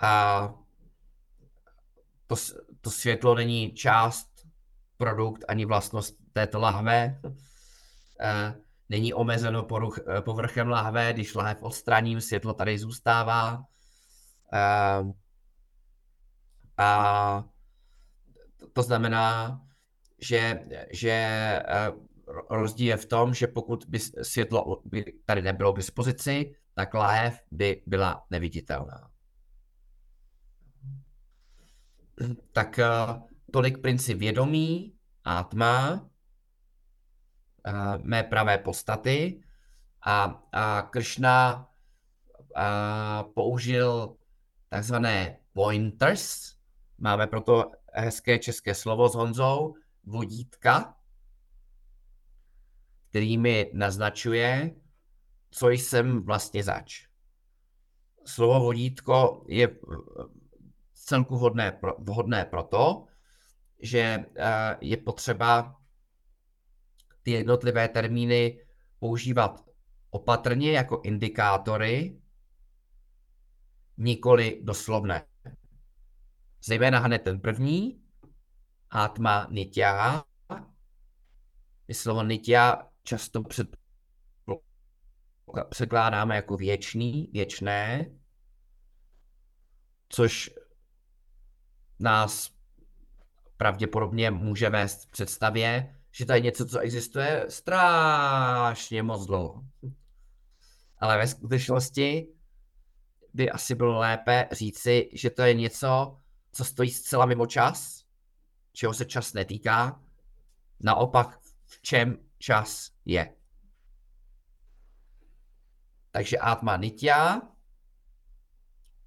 [0.00, 0.54] A
[2.26, 2.34] to,
[2.80, 4.46] to světlo není část,
[4.96, 7.20] produkt ani vlastnost této lahve.
[8.88, 13.64] Není omezeno poruch, povrchem lahve, když lahev odstraním, světlo tady zůstává.
[16.78, 17.44] A
[18.72, 19.60] to znamená,
[20.20, 20.60] že,
[20.92, 21.12] že
[22.50, 27.40] rozdíl je v tom, že pokud by světlo by tady nebylo k dispozici, tak lahev
[27.50, 29.10] by byla neviditelná.
[32.52, 32.86] Tak eh,
[33.52, 34.94] tolik princip vědomí,
[35.24, 36.11] atma, eh,
[38.02, 39.42] mé pravé podstaty
[40.02, 41.68] a, a Krishna
[42.54, 44.16] a eh, použil
[44.68, 46.54] takzvané pointers,
[46.98, 50.96] máme proto hezké české slovo s Honzou, vodítka,
[53.08, 54.70] který mi naznačuje,
[55.50, 57.06] co jsem vlastně zač.
[58.24, 59.76] Slovo vodítko je eh,
[60.94, 63.06] celku vhodné, vhodné proto,
[63.80, 65.81] že eh, je potřeba
[67.22, 68.66] ty jednotlivé termíny
[68.98, 69.64] používat
[70.10, 72.20] opatrně jako indikátory,
[73.96, 75.26] nikoli doslovné.
[76.64, 78.02] Zejména hned ten první,
[78.90, 80.24] Atma Nitya.
[81.92, 83.76] Slovo Nitya často před,
[85.70, 88.10] překládáme jako věčný, věčné,
[90.08, 90.50] což
[91.98, 92.52] nás
[93.56, 99.64] pravděpodobně může vést v představě, že to je něco, co existuje strašně moc dlouho.
[100.98, 102.28] Ale ve skutečnosti
[103.34, 106.18] by asi bylo lépe říci, že to je něco,
[106.52, 108.04] co stojí zcela mimo čas,
[108.72, 110.00] čeho se čas netýká.
[110.80, 113.34] Naopak, v čem čas je.
[116.10, 117.42] Takže Atma Nitya.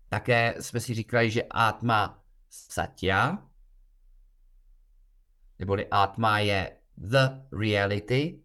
[0.09, 3.49] Také jsme si říkali, že Atma Satya,
[5.59, 8.39] neboli Atma je the reality,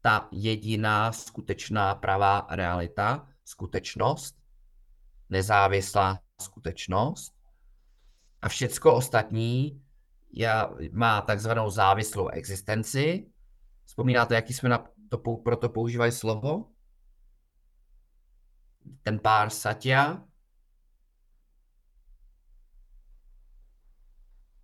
[0.00, 4.36] ta jediná skutečná pravá realita, skutečnost,
[5.30, 7.34] nezávislá skutečnost
[8.42, 9.82] a všecko ostatní
[10.32, 10.50] je,
[10.92, 13.30] má takzvanou závislou existenci.
[13.84, 16.70] Vzpomínáte, jaký jsme na to, pro to používali slovo?
[19.02, 20.24] Ten pár satya.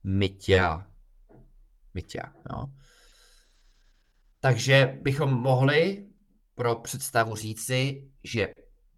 [0.04, 0.86] Mytya.
[1.94, 2.79] Mytya, no.
[4.40, 6.06] Takže bychom mohli
[6.54, 8.48] pro představu říci, že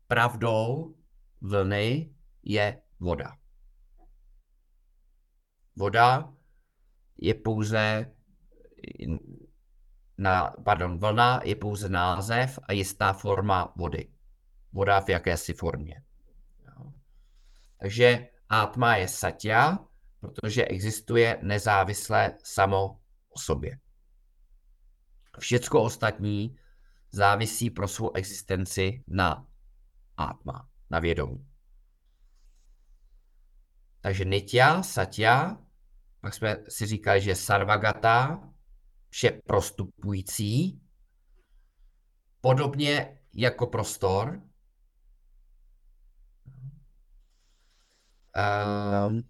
[0.07, 0.95] pravdou
[1.40, 3.36] vlny je voda.
[5.76, 6.32] Voda
[7.18, 8.12] je pouze
[10.18, 14.09] na, pardon, vlna je pouze název a jistá forma vody.
[14.72, 16.03] Voda v jakési formě.
[17.80, 19.78] Takže átma je satya,
[20.20, 23.78] protože existuje nezávisle samo o sobě.
[25.39, 26.57] Všecko ostatní
[27.11, 29.47] závisí pro svou existenci na
[30.16, 31.47] átma, na vědomí.
[34.01, 35.57] Takže nitya, satya,
[36.20, 38.49] pak jsme si říkali, že sarvagata,
[39.11, 40.83] vše prostupující,
[42.41, 44.43] podobně jako prostor.
[49.09, 49.22] Um,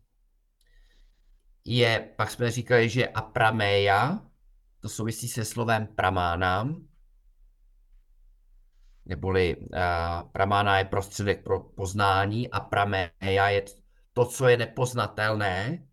[1.65, 4.32] je, pak jsme říkali, že aprameja,
[4.83, 6.87] to souvisí se slovem pramánám,
[9.05, 9.69] neboli uh,
[10.33, 13.65] pramána je prostředek pro poznání a prameja je
[14.13, 15.87] to, co je nepoznatelné,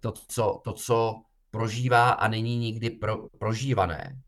[0.00, 4.22] to, co, to, co prožívá a není nikdy pro, prožívané.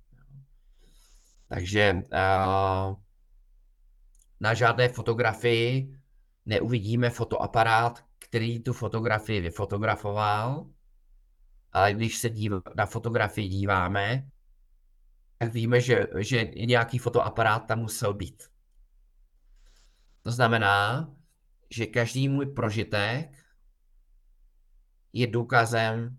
[1.49, 2.95] Takže uh,
[4.41, 5.99] na žádné fotografii
[6.47, 10.67] neuvidíme fotoaparát, který tu fotografii vyfotografoval,
[11.77, 14.29] ale když se dív, na fotografii díváme,
[15.39, 18.43] tak víme, že, že nějaký fotoaparát tam musel být.
[20.23, 21.09] To znamená,
[21.71, 23.31] že každý můj prožitek
[25.13, 26.19] je důkazem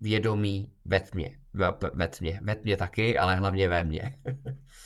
[0.00, 1.38] vědomí ve tmě.
[1.52, 2.40] Ve, ve tmě.
[2.42, 4.18] Ve tmě taky, ale hlavně ve mně.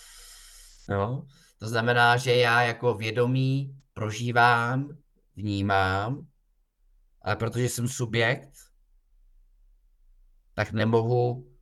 [0.88, 1.26] no.
[1.59, 4.99] To znamená, že já jako vědomí prožívám,
[5.36, 6.26] vnímám,
[7.22, 8.72] ale protože jsem subjekt,
[10.55, 11.53] tak nemohu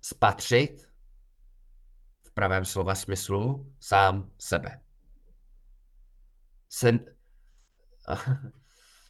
[0.00, 0.90] spatřit
[2.22, 4.80] v pravém slova smyslu sám sebe.
[6.68, 7.00] Jsem,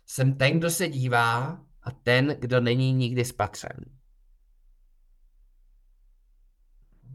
[0.07, 3.77] jsem ten, kdo se dívá a ten, kdo není nikdy spatřen.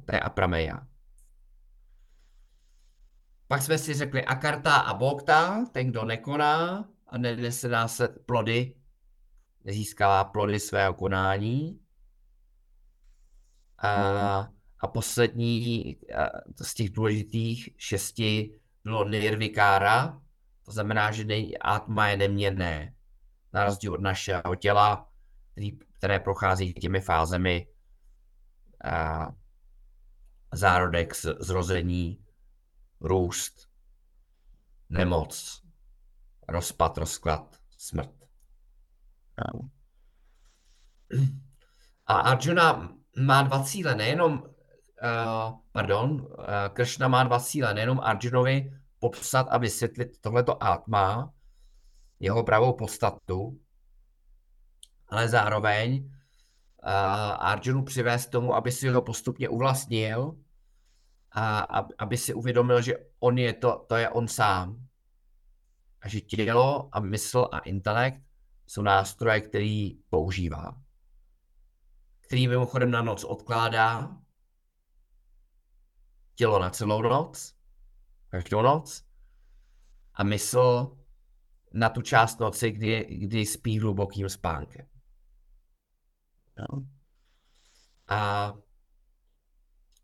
[0.05, 0.87] To je aprameja.
[3.47, 8.78] Pak jsme si řekli akarta a bokta, ten, kdo nekoná a nenese nás plody,
[9.69, 11.79] nezískává plody svého konání.
[13.77, 13.91] A,
[14.79, 15.97] a poslední
[16.61, 20.21] z těch důležitých šesti bylo nirvikára,
[20.65, 21.25] to znamená, že
[21.61, 22.93] atma je neměnné,
[23.53, 25.09] na rozdíl od našeho těla,
[25.51, 27.67] který, které prochází těmi fázemi
[28.83, 29.27] a,
[30.53, 32.25] zárodek, zrození,
[33.01, 33.69] růst,
[34.89, 35.61] nemoc,
[36.47, 38.18] rozpad, rozklad, smrt.
[42.05, 46.25] A Arjuna má dva cíle, nejenom, uh, pardon, uh,
[46.73, 51.33] Krishna má dva cíle, nejenom Arjunovi popsat a vysvětlit tohleto Atma,
[52.19, 53.59] jeho pravou podstatu,
[55.07, 56.89] ale zároveň uh,
[57.39, 60.35] Arjunu přivést tomu, aby si ho postupně uvlastnil
[61.31, 61.59] a
[61.97, 64.85] aby si uvědomil, že on je to, to je on sám.
[66.01, 68.28] A že tělo a mysl a intelekt
[68.69, 70.81] jsou nástroje, který používá.
[72.21, 74.17] Který mimochodem na noc odkládá,
[76.35, 77.55] tělo na celou noc,
[78.27, 79.03] každou noc,
[80.13, 80.97] a mysl
[81.73, 84.87] na tu část noci, kdy, kdy spí hlubokým spánkem.
[86.57, 86.85] No.
[88.07, 88.53] A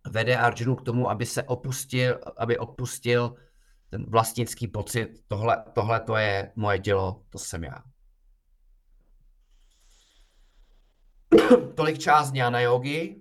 [0.10, 3.36] vede Arjunu k tomu, aby se opustil, aby opustil
[3.90, 7.95] ten vlastnický pocit, tohle, tohle to je moje dělo, to jsem já.
[11.76, 13.16] Tolik část na jogy.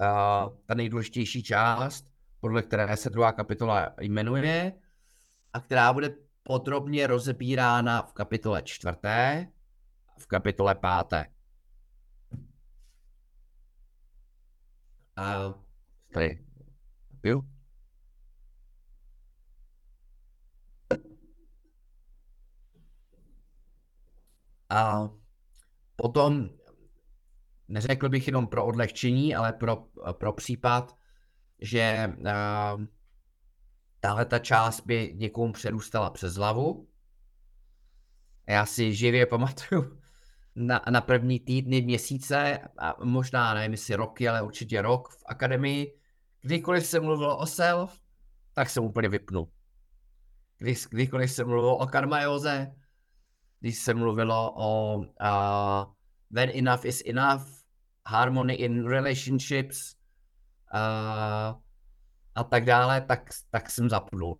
[0.00, 2.06] Uh, ta nejdůležitější část,
[2.40, 4.72] podle které se druhá kapitola jmenuje
[5.52, 9.48] a která bude podrobně rozebírána v kapitole čtvrté
[10.16, 11.26] a v kapitole páté.
[15.16, 15.54] A
[16.12, 16.44] tady,
[17.20, 17.48] piju.
[24.70, 25.10] A
[26.02, 26.50] potom,
[27.68, 30.96] neřekl bych jenom pro odlehčení, ale pro, pro případ,
[31.60, 32.84] že uh,
[34.00, 36.88] tahle ta část by někomu přerůstala přes hlavu.
[38.48, 40.00] Já si živě pamatuju
[40.54, 45.98] na, na první týdny, měsíce, a možná nevím jestli roky, ale určitě rok v akademii,
[46.42, 48.00] kdykoliv se mluvilo o self,
[48.52, 49.52] tak jsem úplně vypnul.
[50.58, 52.74] Kdy, kdykoliv se mluvilo o karmajoze,
[53.60, 55.04] když se mluvilo o uh,
[56.30, 57.42] when enough is enough,
[58.06, 59.94] harmony in relationships
[60.74, 61.58] uh,
[62.34, 64.36] a tak dále, tak, tak jsem zapnul.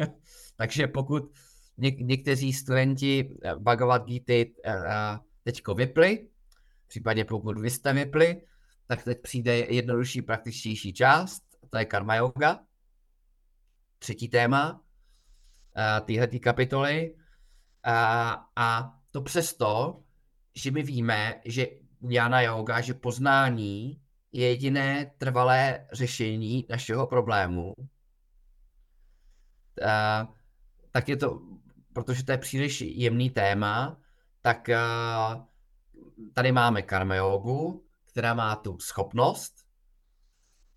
[0.56, 1.32] Takže pokud
[1.78, 4.32] něk, někteří studenti Bhagavad Gita
[4.66, 6.28] uh, teďko vypli,
[6.86, 8.42] případně pokud vy jste vypli,
[8.86, 12.60] tak teď přijde jednodušší, praktičtější část, to je karma yoga.
[13.98, 17.14] Třetí téma uh, téhle kapitoly.
[17.86, 17.92] Uh,
[18.56, 20.02] a to přesto,
[20.54, 21.66] že my víme, že
[22.08, 24.02] jana yoga, že poznání
[24.32, 27.84] je jediné trvalé řešení našeho problému, uh,
[30.90, 31.40] tak je to,
[31.92, 34.00] protože to je příliš jemný téma,
[34.42, 35.42] tak uh,
[36.34, 39.54] tady máme karma jogu, která má tu schopnost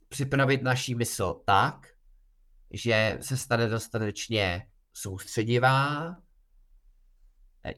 [0.09, 1.87] připravit naší mysl tak,
[2.71, 6.15] že se stane dostatečně soustředivá,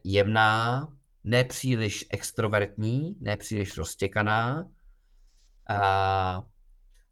[0.04, 0.88] jemná,
[1.24, 4.68] nepříliš extrovertní, nepříliš roztěkaná.
[5.68, 6.42] A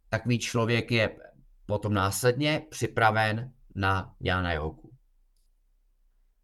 [0.09, 1.17] takový člověk je
[1.65, 4.91] potom následně připraven na Jana jogu.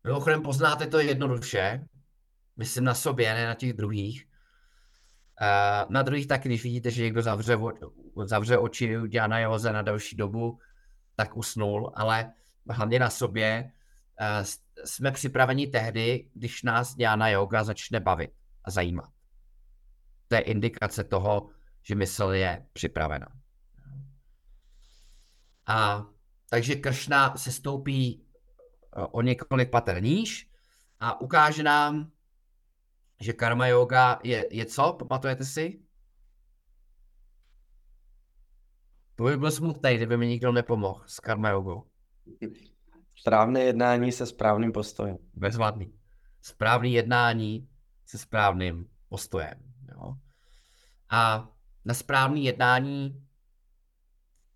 [0.03, 1.85] Mimochodem poznáte to jednoduše,
[2.57, 4.27] myslím na sobě, ne na těch druhých.
[5.41, 7.57] Uh, na druhých taky, když vidíte, že někdo zavře,
[8.23, 10.59] zavře oči, udělá na joze na další dobu,
[11.15, 12.33] tak usnul, ale
[12.69, 13.71] hlavně na sobě
[14.85, 18.31] jsme připraveni tehdy, když nás na yoga začne bavit
[18.63, 19.09] a zajímat.
[20.27, 21.49] To je indikace toho,
[21.83, 23.27] že mysl je připravena.
[25.65, 26.05] A
[26.49, 28.25] takže Kršna se stoupí
[29.11, 30.49] o několik pater níž
[30.99, 32.11] a ukáže nám,
[33.19, 34.93] že karma yoga je, je co?
[34.93, 35.81] Pamatujete si?
[39.15, 41.87] To by byl smutný, kdyby mi nikdo nepomohl s karma jogou.
[43.21, 45.17] Správné jednání se správným postojem.
[45.33, 45.93] Bezvadný.
[46.41, 47.69] Správné jednání
[48.05, 49.53] se správným postojem.
[49.91, 50.13] Jo?
[51.09, 51.49] A
[51.85, 53.25] na správné jednání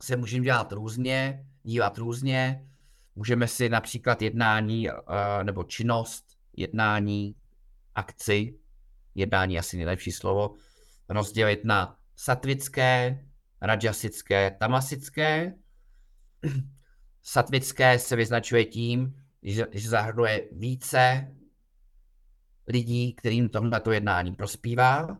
[0.02, 2.70] se můžeme dělat různě, dívat různě.
[3.16, 4.96] Můžeme si například jednání uh,
[5.44, 6.26] nebo činnost
[6.58, 7.36] jednání
[7.96, 8.60] akci,
[9.16, 10.56] jednání asi nejlepší slovo,
[11.10, 13.26] rozdělit na satvické,
[13.62, 15.54] rajasické, tamasické.
[17.28, 21.36] Satvické se vyznačuje tím, že, že zahrnuje více
[22.68, 25.18] lidí, kterým tohleto jednání prospívá.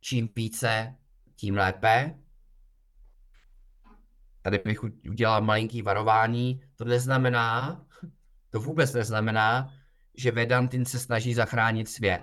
[0.00, 0.94] Čím více,
[1.36, 2.18] tím lépe.
[4.42, 6.62] Tady bych udělal malinký varování.
[6.76, 7.84] To neznamená,
[8.50, 9.74] to vůbec neznamená,
[10.14, 12.22] že Vedantin se snaží zachránit svět.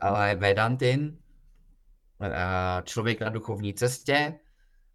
[0.00, 1.18] Ale Vedantin,
[2.22, 4.38] eh, člověk na duchovní cestě,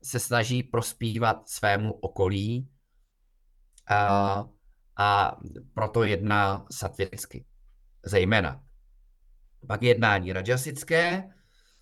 [0.03, 2.69] se snaží prospívat svému okolí
[3.89, 4.43] a,
[4.97, 5.37] a
[5.73, 7.45] proto jedná satvěcky,
[8.05, 8.63] zejména.
[9.67, 11.33] Pak jednání rajasické,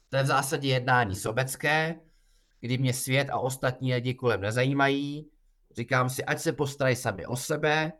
[0.09, 1.99] to je v zásadě jednání sobecké,
[2.59, 5.29] kdy mě svět a ostatní lidi kolem nezajímají.
[5.75, 7.91] Říkám si, ať se postarají sami o sebe,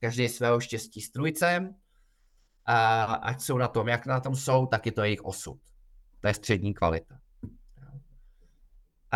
[0.00, 1.74] každý svého štěstí strujcem
[2.64, 5.58] a ať jsou na tom, jak na tom jsou, tak je to jejich osud.
[6.20, 7.18] To je střední kvalita.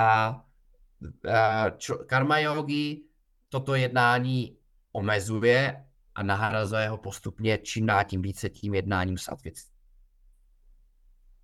[0.01, 0.45] A,
[1.33, 3.05] a čo, karma yogi
[3.49, 4.57] toto jednání
[4.93, 5.85] omezuje
[6.15, 9.71] a nahrazuje ho postupně čím dál tím více tím jednáním satvic.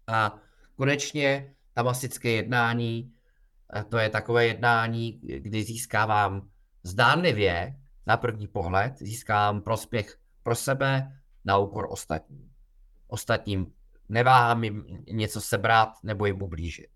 [0.07, 0.39] A
[0.77, 3.13] konečně tamasické jednání,
[3.89, 6.51] to je takové jednání, kdy získávám
[6.83, 7.77] zdánlivě
[8.07, 12.51] na první pohled získám prospěch pro sebe na úkor ostatním.
[13.09, 13.73] Ostatním
[14.09, 16.96] neváhám jim něco sebrat nebo jim ublížit.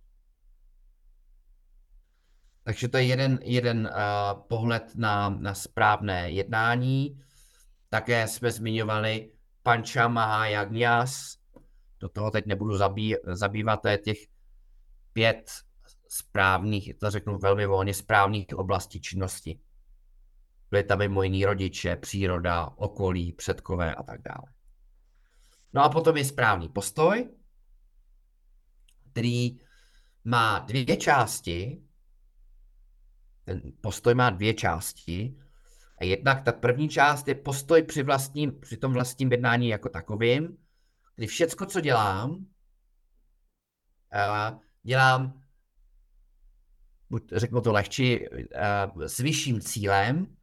[2.71, 7.21] Takže to je jeden, jeden uh, pohled na, na správné jednání.
[7.89, 11.37] Také jsme zmiňovali Pancha Mahayagnyas,
[12.01, 14.19] do toho teď nebudu zabí, zabývat, to je těch
[15.13, 15.51] pět
[16.09, 19.61] správných, to řeknu velmi volně, správných oblastí činnosti.
[20.71, 24.53] Byli tam jiný rodiče, příroda, okolí, předkové a tak dále.
[25.73, 27.31] No a potom je správný postoj,
[29.11, 29.59] který
[30.25, 31.83] má dvě části.
[33.45, 35.37] Ten postoj má dvě části.
[35.99, 40.57] A jednak ta první část je postoj při, vlastním, při tom vlastním jednání jako takovým,
[41.17, 42.47] kdy všecko, co dělám,
[44.83, 45.43] dělám
[47.11, 48.27] buď řeknu to lehčí,
[49.07, 50.37] s vyšším cílem,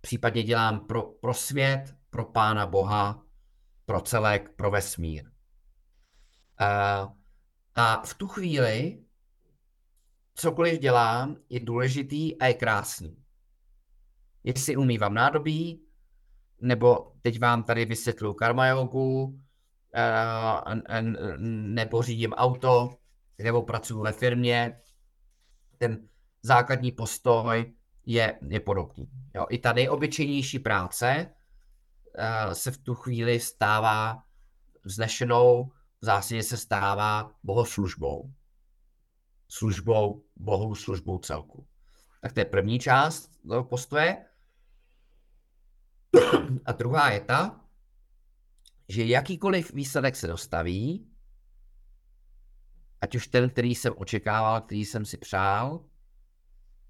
[0.00, 3.22] případně dělám pro, pro svět, pro Pána Boha,
[3.84, 5.30] pro celek, pro vesmír.
[7.74, 9.05] A v tu chvíli
[10.36, 13.16] cokoliv dělám, je důležitý a je krásný.
[14.44, 15.82] Jestli umývám nádobí,
[16.60, 19.40] nebo teď vám tady vysvětluju karma jogu,
[21.46, 22.90] nebo řídím auto,
[23.38, 24.80] nebo pracuji ve firmě,
[25.78, 26.08] ten
[26.42, 27.72] základní postoj
[28.06, 29.10] je, je podobný.
[29.34, 31.26] Jo, I ta nejobyčejnější práce
[32.18, 34.22] uh, se v tu chvíli stává
[34.84, 38.32] vznešenou, v zásadě se stává bohoslužbou.
[39.48, 41.66] Službou Bohu, službou celku.
[42.22, 44.26] Tak to je první část toho postoje.
[46.64, 47.60] A druhá je ta,
[48.88, 51.10] že jakýkoliv výsledek se dostaví,
[53.00, 55.84] ať už ten, který jsem očekával, který jsem si přál,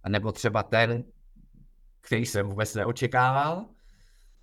[0.08, 1.04] nebo třeba ten,
[2.00, 3.66] který jsem vůbec neočekával,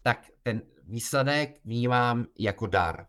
[0.01, 3.07] tak ten výsledek vnímám jako dar.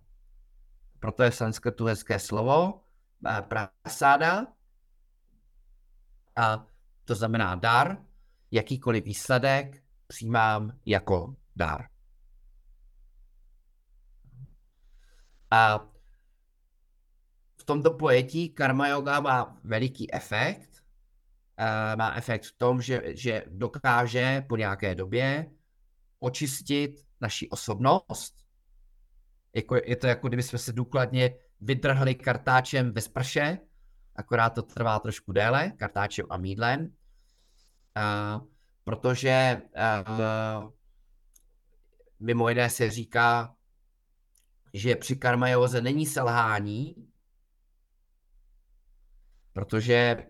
[1.00, 2.80] Proto je v sanskrtu hezké slovo,
[3.28, 4.46] eh, prasáda,
[6.36, 6.66] a
[7.04, 7.98] to znamená dar,
[8.50, 11.88] jakýkoliv výsledek přijímám jako dar.
[15.50, 15.78] A
[17.56, 20.84] v tomto pojetí karma yoga má veliký efekt.
[21.96, 25.50] Má efekt v tom, že, že dokáže po nějaké době
[26.18, 28.34] očistit naši osobnost.
[29.54, 33.58] Jako, je to jako kdyby jsme se důkladně vydrhli kartáčem ve sprše,
[34.16, 38.46] akorát to trvá trošku déle, kartáčem a mídlem, uh,
[38.84, 39.62] protože
[40.08, 40.70] uh,
[42.20, 43.54] mimo jiné se říká,
[44.72, 46.94] že při karmajoze není selhání,
[49.52, 50.26] protože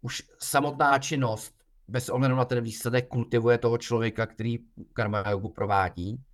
[0.00, 1.54] už samotná činnost
[1.88, 4.58] bez ohledu na ten výsledek kultivuje toho člověka, který
[4.92, 6.24] karma jogu provádí.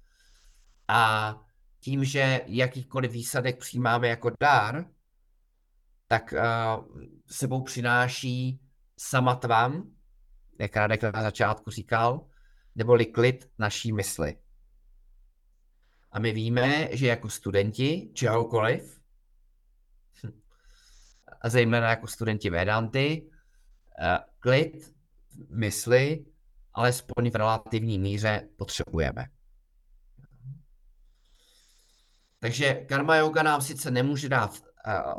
[0.89, 1.35] A
[1.81, 4.85] tím, že jakýkoliv výsledek přijímáme jako dar,
[6.09, 6.85] tak uh,
[7.27, 8.61] sebou přináší
[8.99, 9.91] samatvam,
[10.59, 12.27] jak Radek na začátku říkal,
[12.75, 14.39] neboli klid naší mysli.
[16.13, 19.01] A my víme, že jako studenti čehokoliv,
[21.41, 23.31] a zejména jako studenti Vedanty,
[24.01, 24.95] uh, klid
[25.51, 26.25] mysli
[26.75, 29.27] alespoň v relativní míře potřebujeme.
[32.39, 34.68] Takže karma yoga nám sice nemůže dát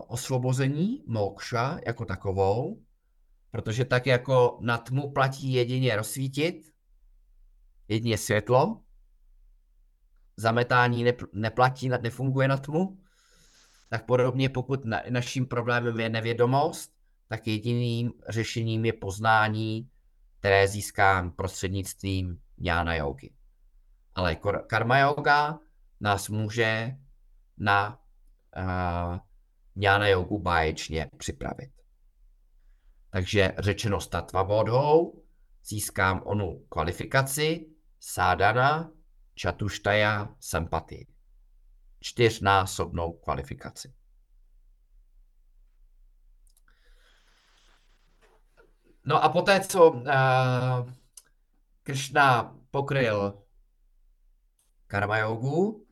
[0.08, 2.82] osvobození, mokša jako takovou,
[3.52, 6.74] protože tak jako na tmu platí jedině rozsvítit,
[7.88, 8.82] jedině světlo,
[10.38, 12.98] zametání neplatí, nefunguje na tmu,
[13.90, 16.92] tak podobně pokud na, naším problémem je nevědomost,
[17.28, 19.90] tak jediným řešením je poznání,
[20.40, 23.34] které získám prostřednictvím jnana jogy.
[24.16, 25.60] Ale karma yoga
[26.00, 26.98] nás může
[27.58, 28.00] na
[28.58, 29.20] uh,
[29.80, 31.72] jnana jogu báječně připravit.
[33.10, 35.24] Takže řečeno statva bodhou,
[35.64, 37.66] získám onu kvalifikaci
[38.00, 38.92] sádana,
[39.36, 41.08] čatuštaja, sampati.
[42.00, 43.94] Čtyřnásobnou kvalifikaci.
[49.06, 50.04] No a poté, co uh,
[51.84, 53.44] Krishna pokryl
[54.88, 55.88] karma jogu,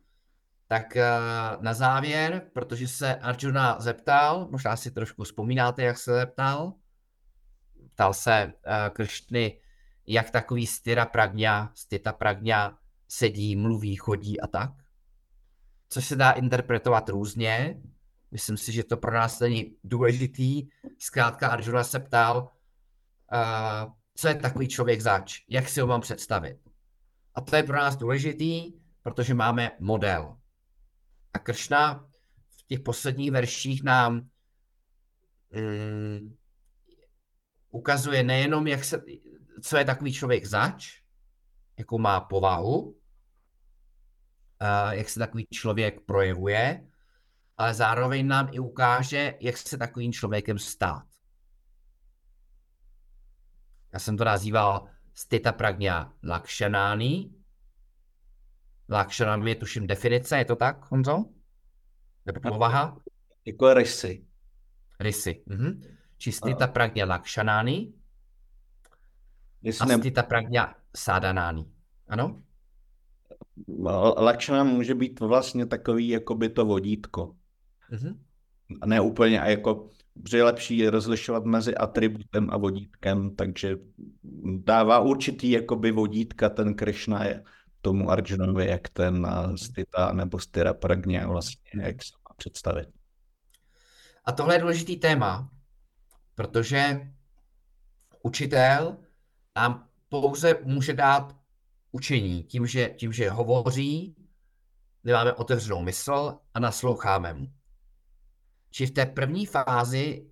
[0.68, 6.72] tak uh, na závěr, protože se Arjuna zeptal, možná si trošku vzpomínáte, jak se zeptal,
[7.94, 9.60] ptal se uh, Kršny,
[10.06, 14.70] jak takový styra pragňa, stita pragňa sedí, mluví, chodí a tak.
[15.88, 17.80] Což se dá interpretovat různě.
[18.30, 20.68] Myslím si, že to pro nás není důležitý.
[20.98, 22.50] Zkrátka Arjuna se ptal,
[23.32, 26.58] uh, co je takový člověk zač, jak si ho mám představit.
[27.34, 30.37] A to je pro nás důležitý, protože máme model.
[31.32, 32.08] A Kršna
[32.50, 34.28] v těch posledních verších nám
[35.50, 36.36] um,
[37.70, 39.02] ukazuje nejenom, jak se,
[39.62, 41.02] co je takový člověk zač,
[41.78, 43.00] jakou má povahu,
[44.90, 46.88] jak se takový člověk projevuje,
[47.56, 51.06] ale zároveň nám i ukáže, jak se takovým člověkem stát.
[53.92, 57.30] Já jsem to nazýval stita pragnia lakšanány,
[58.88, 61.24] Lakšanam je tuším definice, je to tak, Honzo?
[62.26, 62.96] Nebo povaha?
[63.44, 64.24] Jako rysy.
[65.00, 65.42] Rysy.
[65.46, 65.82] Mhm.
[66.18, 66.68] Čistita a...
[66.68, 67.92] pragňa lakšanány
[69.62, 70.22] Jestli a ne...
[70.22, 71.64] pragňa sádanány.
[72.08, 72.42] Ano?
[74.16, 77.36] Lakšana může být vlastně takový, jako by to vodítko.
[77.90, 78.20] Mhm.
[78.86, 79.88] ne úplně a jako
[80.28, 83.76] že je lepší rozlišovat mezi atributem a vodítkem, takže
[84.64, 87.44] dává určitý jakoby vodítka ten Krishna je
[87.88, 89.26] tomu Arjunovi, jak ten
[89.56, 92.88] Stita nebo Styra Pragně vlastně, jak se má představit.
[94.24, 95.50] A tohle je důležitý téma,
[96.34, 97.12] protože
[98.22, 98.96] učitel
[99.56, 101.36] nám pouze může dát
[101.92, 104.16] učení tím, že, tím, že hovoří,
[105.04, 107.46] nemáme otevřenou mysl a nasloucháme mu.
[108.70, 110.30] Či v té první fázi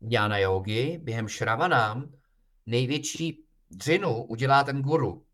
[0.00, 2.12] Jana jogy během šravanám
[2.66, 5.25] největší dřinu udělá ten guru.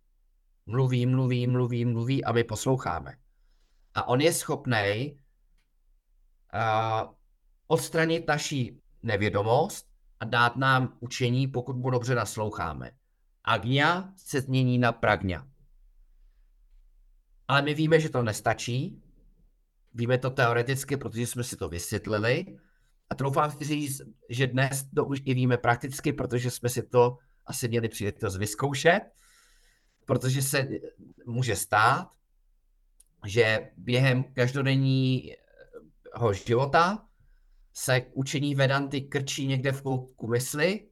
[0.66, 3.16] Mluví, mluví, mluví, mluví a my posloucháme.
[3.94, 5.18] A on je schopný
[6.54, 7.14] uh,
[7.66, 9.86] odstranit naší nevědomost
[10.20, 12.90] a dát nám učení, pokud mu dobře nasloucháme.
[13.44, 15.46] Agňa se změní na pragňa.
[17.48, 19.02] Ale my víme, že to nestačí.
[19.94, 22.58] Víme to teoreticky, protože jsme si to vysvětlili.
[23.10, 27.18] A troufám si říct, že dnes to už i víme prakticky, protože jsme si to
[27.46, 29.00] asi měli příležitost vyzkoušet.
[30.04, 30.68] Protože se
[31.26, 32.10] může stát,
[33.26, 35.36] že během každodenního
[36.32, 37.06] života
[37.72, 40.88] se učení Vedanty krčí někde v koutku mysli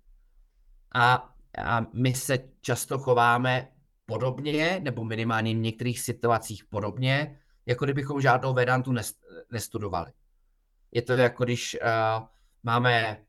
[0.95, 3.69] a, a my se často chováme
[4.07, 8.95] podobně, nebo minimálně v některých situacích podobně, jako kdybychom žádnou Vedantu
[9.53, 10.13] nestudovali.
[10.93, 12.27] Je to jako když uh,
[12.63, 13.25] máme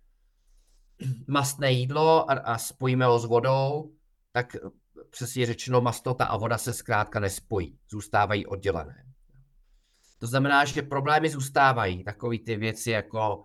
[1.27, 3.91] mastné jídlo a, a spojíme ho s vodou,
[4.31, 4.55] tak
[5.11, 9.05] přesně řečeno mastota a voda se zkrátka nespojí, zůstávají oddělené.
[10.19, 12.03] To znamená, že problémy zůstávají.
[12.03, 13.43] Takové ty věci jako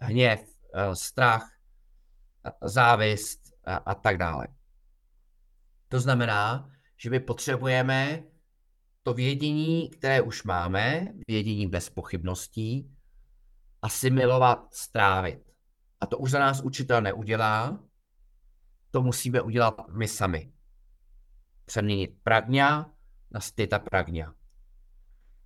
[0.00, 0.40] hněv,
[0.74, 1.50] eh, strach,
[2.62, 4.46] závist a, a tak dále.
[5.88, 8.22] To znamená, že my potřebujeme
[9.02, 12.96] to vědění, které už máme, vědění bez pochybností,
[13.82, 15.40] asimilovat, strávit.
[16.00, 17.84] A to už za nás učitel neudělá,
[18.90, 20.52] to musíme udělat my sami.
[21.66, 22.90] Přeměnit pragňa
[23.30, 24.34] na stita pragňa.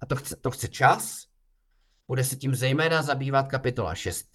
[0.00, 1.26] A to chce, to chce čas.
[2.08, 4.28] Bude se tím zejména zabývat kapitola 6,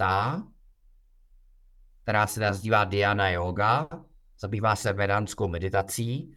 [2.04, 3.88] která se nazývá Diana Yoga.
[4.40, 6.36] Zabývá se vedanskou meditací.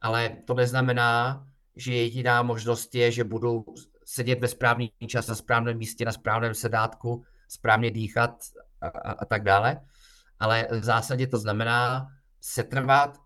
[0.00, 1.46] Ale to neznamená,
[1.76, 3.64] že jediná možnost je, že budu
[4.04, 8.30] sedět ve správný čas na správném místě, na správném sedátku, správně dýchat
[8.80, 9.80] a, a, a tak dále.
[10.38, 12.08] Ale v zásadě to znamená
[12.40, 13.18] setrvat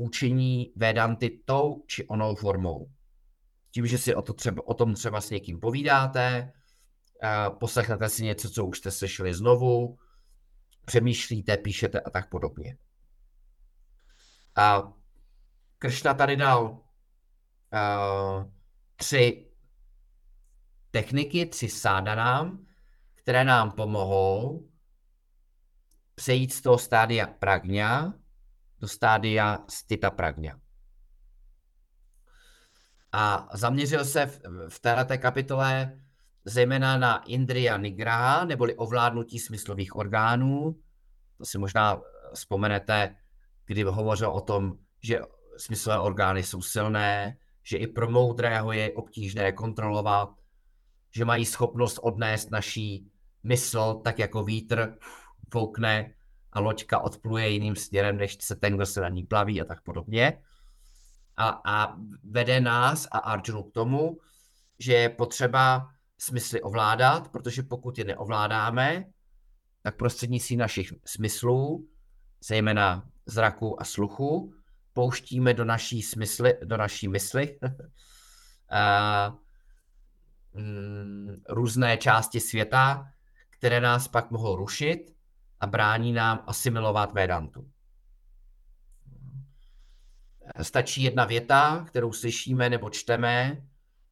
[0.00, 2.90] učení Vedanty tou či onou formou
[3.70, 6.52] tím, že si o, to třeba, o tom třeba s někým povídáte,
[7.60, 9.98] poslechnete si něco, co už jste slyšeli znovu,
[10.84, 12.76] přemýšlíte, píšete a tak podobně.
[14.56, 14.92] A
[15.78, 16.80] Kršna tady dal uh,
[18.96, 19.50] tři
[20.90, 22.66] techniky, tři sádanám,
[23.14, 24.68] které nám pomohou
[26.14, 28.14] přejít z toho stádia pragňa
[28.80, 30.60] do stádia stita pragňa.
[33.12, 36.00] A zaměřil se v, v této kapitole
[36.44, 40.76] zejména na Indriya Nigraha, neboli ovládnutí smyslových orgánů.
[41.38, 42.00] To si možná
[42.34, 43.16] vzpomenete,
[43.66, 44.72] kdy hovořil o tom,
[45.02, 45.20] že
[45.56, 50.30] smyslové orgány jsou silné, že i pro moudrého je obtížné kontrolovat,
[51.14, 53.10] že mají schopnost odnést naší
[53.42, 54.98] mysl, tak jako vítr
[55.52, 56.14] foukne
[56.52, 59.82] a loďka odpluje jiným směrem, než se ten, kdo se na ní plaví a tak
[59.82, 60.42] podobně.
[61.36, 64.18] A, a vede nás a Arjunu k tomu,
[64.78, 69.04] že je potřeba smysly ovládat, protože pokud je neovládáme,
[69.82, 71.88] tak prostřednictvím našich smyslů,
[72.44, 74.54] zejména zraku a sluchu,
[74.92, 77.58] pouštíme do naší, smysly, do naší mysli
[78.70, 79.34] a,
[80.54, 83.12] mm, různé části světa,
[83.50, 85.19] které nás pak mohou rušit
[85.60, 87.70] a brání nám asimilovat Vedantu.
[90.62, 93.62] Stačí jedna věta, kterou slyšíme nebo čteme,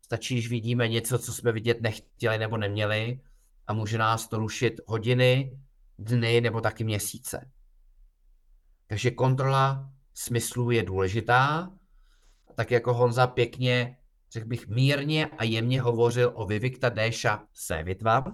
[0.01, 3.21] stačí, když vidíme něco, co jsme vidět nechtěli nebo neměli
[3.67, 5.59] a může nás to rušit hodiny,
[5.99, 7.51] dny nebo taky měsíce.
[8.87, 11.73] Takže kontrola smyslů je důležitá.
[12.55, 13.97] Tak jako Honza pěkně,
[14.33, 18.25] řekl bych, mírně a jemně hovořil o Vivikta Déša Sevitva,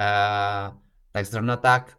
[0.00, 0.76] Uh,
[1.14, 1.98] tak zrovna tak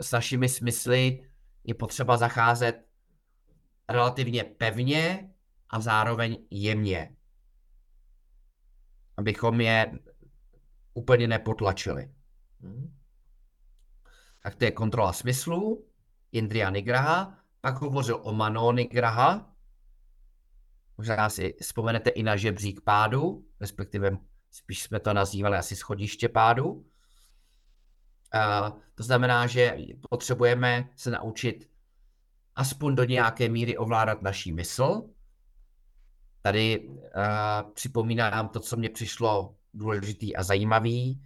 [0.00, 1.30] s našimi smysly
[1.64, 2.86] je potřeba zacházet
[3.88, 5.30] relativně pevně
[5.70, 7.16] a zároveň jemně.
[9.16, 9.98] Abychom je
[10.94, 12.14] úplně nepotlačili.
[12.60, 12.96] Hmm.
[14.42, 15.86] Tak to je kontrola smyslu,
[16.32, 19.54] Indriya Nigraha, pak hovořil o Mano Nigraha,
[20.98, 24.18] možná si vzpomenete i na žebřík pádu, respektive
[24.50, 26.86] spíš jsme to nazývali asi schodiště pádu.
[28.94, 29.76] To znamená, že
[30.10, 31.70] potřebujeme se naučit
[32.54, 35.02] aspoň do nějaké míry ovládat naší mysl.
[36.42, 41.22] Tady uh, připomínám to, co mě přišlo důležitý a zajímavý.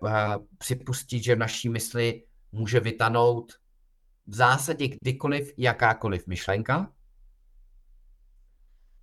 [0.00, 0.10] Uh,
[0.58, 3.52] připustit, že v naší mysli může vytanout
[4.26, 6.92] v zásadě kdykoliv jakákoliv myšlenka.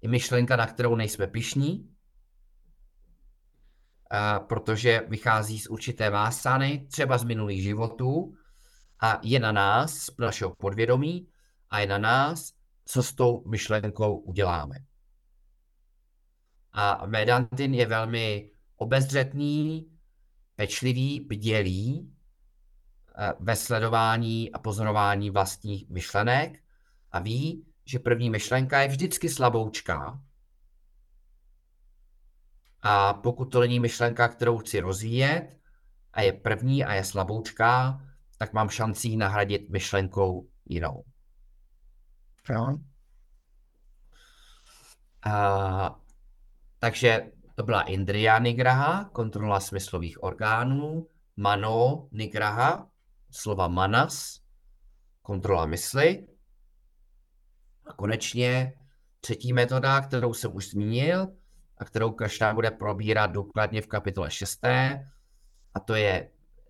[0.01, 1.94] Je myšlenka, na kterou nejsme pišní,
[4.47, 8.33] protože vychází z určité vásany, třeba z minulých životů,
[8.99, 11.27] a je na nás, z našeho podvědomí,
[11.69, 12.51] a je na nás,
[12.85, 14.75] co s tou myšlenkou uděláme.
[16.71, 19.91] A Vedantin je velmi obezřetný,
[20.55, 22.11] pečlivý, bdělý
[23.39, 26.63] ve sledování a pozorování vlastních myšlenek
[27.11, 30.21] a ví, že první myšlenka je vždycky slaboučká.
[32.87, 35.57] A pokud to není myšlenka, kterou chci rozvíjet,
[36.13, 38.01] a je první a je slaboučká,
[38.37, 41.03] tak mám šanci ji nahradit myšlenkou jinou.
[42.49, 42.77] Jo?
[45.25, 45.99] A,
[46.79, 51.07] takže to byla Indriya Nigraha, kontrola smyslových orgánů,
[51.37, 52.89] Mano Nigraha,
[53.31, 54.39] slova manas,
[55.21, 56.27] kontrola mysli.
[57.85, 58.73] A konečně
[59.21, 61.27] třetí metoda, kterou jsem už zmínil
[61.77, 64.65] a kterou každá bude probírat důkladně v kapitole 6.
[65.73, 66.29] A to je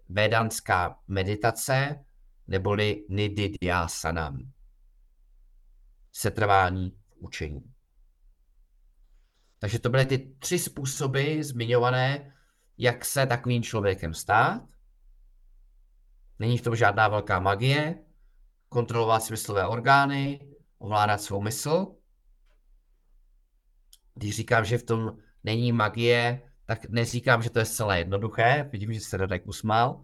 [0.09, 2.05] vedanská meditace,
[2.47, 4.51] neboli nididhyasanam.
[6.11, 7.73] Setrvání učení.
[9.59, 12.33] Takže to byly ty tři způsoby zmiňované,
[12.77, 14.61] jak se takovým člověkem stát.
[16.39, 18.05] Není v tom žádná velká magie,
[18.69, 20.47] kontrolovat smyslové orgány,
[20.77, 21.95] ovládat svou mysl.
[24.15, 28.69] Když říkám, že v tom není magie, tak neříkám, že to je zcela jednoduché.
[28.71, 30.03] Vidím, že se Radek usmál.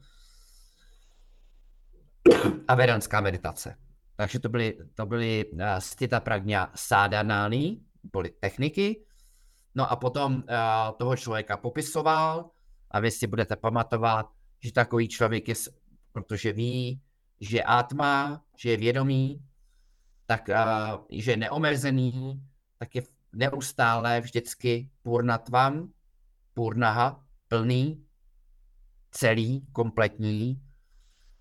[2.68, 3.78] A vedanská meditace.
[4.16, 9.05] Takže to byly, to byly uh, stita pragna sádanány, byly techniky.
[9.76, 10.41] No a potom uh,
[10.97, 12.49] toho člověka popisoval
[12.91, 15.55] a vy si budete pamatovat, že takový člověk je
[16.12, 17.01] protože ví,
[17.39, 19.45] že je atma, že je vědomý,
[20.26, 22.43] tak uh, že je neomezený,
[22.78, 23.01] tak je
[23.34, 25.93] neustále vždycky purnatvam,
[26.53, 28.05] purnaha, plný,
[29.11, 30.61] celý, kompletní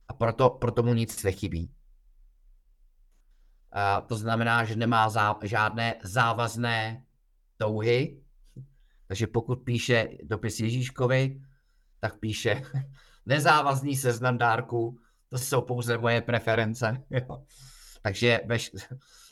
[0.08, 1.70] a proto, proto mu nic nechybí.
[3.70, 7.04] Uh, to znamená, že nemá zá, žádné závazné
[7.56, 8.22] touhy,
[9.06, 11.40] takže pokud píše dopis Ježíškovi,
[12.00, 12.62] tak píše
[13.26, 17.02] nezávazný seznam dárků, to jsou pouze moje preference.
[17.10, 17.44] Jo.
[18.02, 18.40] Takže,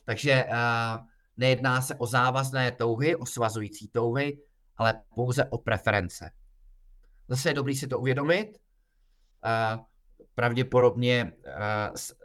[0.04, 1.06] takže uh,
[1.38, 4.42] nejedná se o závazné touhy, o svazující touhy,
[4.76, 6.30] ale pouze o preference.
[7.28, 8.58] Zase je dobrý si to uvědomit.
[10.34, 11.32] Pravděpodobně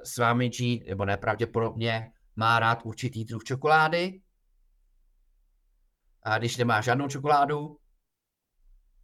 [0.04, 4.22] s, vámi G, nebo nepravděpodobně, má rád určitý druh čokolády.
[6.24, 7.78] A když nemá žádnou čokoládu,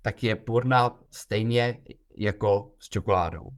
[0.02, 1.84] tak je purna stejně
[2.18, 3.50] jako s čokoládou.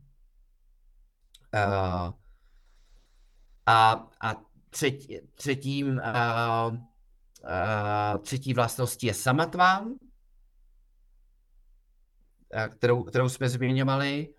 [3.65, 4.35] A, a
[4.71, 9.95] třetí, třetím, uh, uh, třetí vlastností je samatvám, uh,
[12.69, 14.33] kterou, kterou jsme zmiňovali,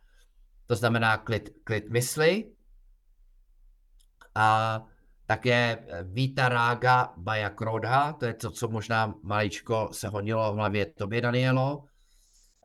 [0.66, 2.52] to znamená klid, klid mysli.
[4.34, 4.80] A
[5.26, 11.20] také Vítarága Baja Krodha, to je to, co možná maličko se honilo v hlavě tobě,
[11.20, 11.84] Danielo.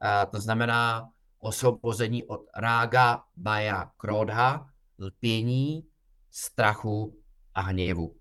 [0.02, 1.10] A to znamená
[1.40, 5.84] osvobození od rága, baja, krodha, lpění,
[6.30, 7.20] strachu
[7.58, 8.16] a hněvu.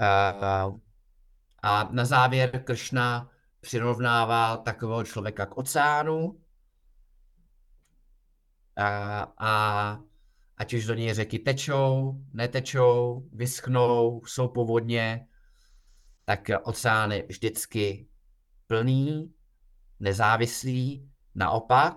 [0.00, 0.72] A,
[1.62, 3.30] a na závěr Kršna
[3.60, 6.40] přirovnával takového člověka k oceánu
[8.76, 9.98] a, a
[10.56, 15.26] ať už do něj řeky tečou, netečou, vyschnou, jsou povodně,
[16.24, 18.08] tak oceán je vždycky
[18.66, 19.34] plný
[20.00, 21.96] nezávislý, naopak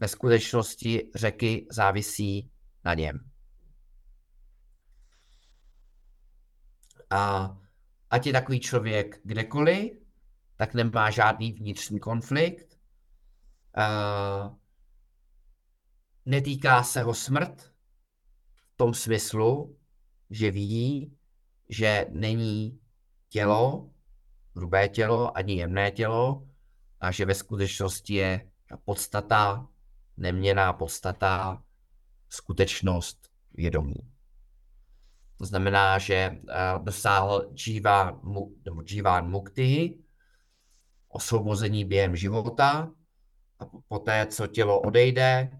[0.00, 2.50] ve skutečnosti řeky závisí
[2.84, 3.29] na něm.
[7.10, 7.56] A
[8.10, 9.92] ať je takový člověk kdekoliv,
[10.56, 12.78] tak nemá žádný vnitřní konflikt.
[13.76, 14.56] Uh,
[16.26, 17.60] netýká se ho smrt
[18.56, 19.78] v tom smyslu,
[20.30, 21.16] že ví,
[21.68, 22.80] že není
[23.28, 23.90] tělo,
[24.56, 26.48] hrubé tělo, ani jemné tělo,
[27.00, 29.68] a že ve skutečnosti je ta podstata,
[30.16, 31.62] neměná podstata,
[32.28, 34.12] skutečnost vědomí.
[35.40, 38.20] To znamená, že uh, dosáhl Jivan,
[38.64, 39.98] nebo Jivan Mukti,
[41.08, 42.90] osvobození během života
[43.58, 45.50] a poté, co tělo odejde,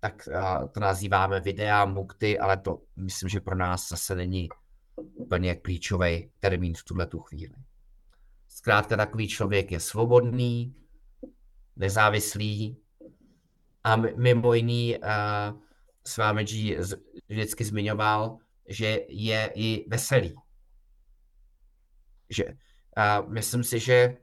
[0.00, 0.28] tak
[0.72, 4.48] to nazýváme videa mukty, ale to myslím, že pro nás zase není
[5.14, 7.54] úplně klíčový termín v tuhle tu chvíli.
[8.48, 10.74] Zkrátka takový člověk je svobodný,
[11.76, 12.76] nezávislý
[13.84, 15.60] a mimo jiný uh,
[16.06, 16.76] Svámedží
[17.28, 18.38] vždycky zmiňoval,
[18.68, 20.34] že je i veselý.
[22.30, 24.16] Že, uh, myslím si, že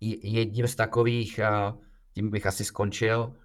[0.00, 1.82] jedním z takových, uh,
[2.14, 3.36] tím bych asi skončil,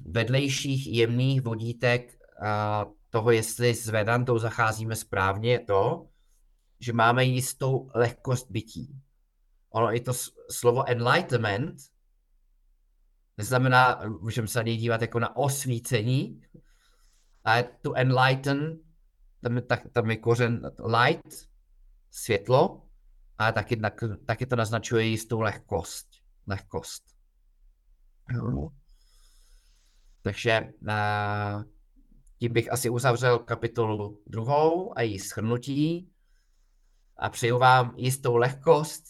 [0.00, 6.06] vedlejších jemných vodítek uh, toho, jestli s Vedantou zacházíme správně, je to,
[6.80, 9.00] že máme jistou lehkost bytí.
[9.70, 10.12] Ono i to
[10.50, 11.76] slovo enlightenment
[13.40, 16.42] neznamená, můžeme se na něj dívat jako na osvícení,
[17.44, 18.78] a tu enlighten,
[19.42, 21.48] tam je, tak, tam je kořen light,
[22.10, 22.82] světlo,
[23.38, 23.80] a taky,
[24.26, 26.06] taky to naznačuje jistou lehkost.
[26.46, 27.04] Lehkost.
[30.22, 31.64] Takže uh,
[32.38, 36.10] tím bych asi uzavřel kapitolu druhou a její shrnutí
[37.16, 39.04] a přeju vám jistou lehkost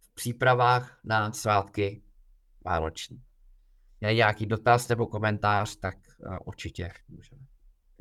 [0.00, 2.02] v přípravách na svátky
[2.64, 3.22] Vánoční.
[4.00, 5.96] Je nějaký dotaz nebo komentář, tak
[6.44, 7.43] určitě můžeme.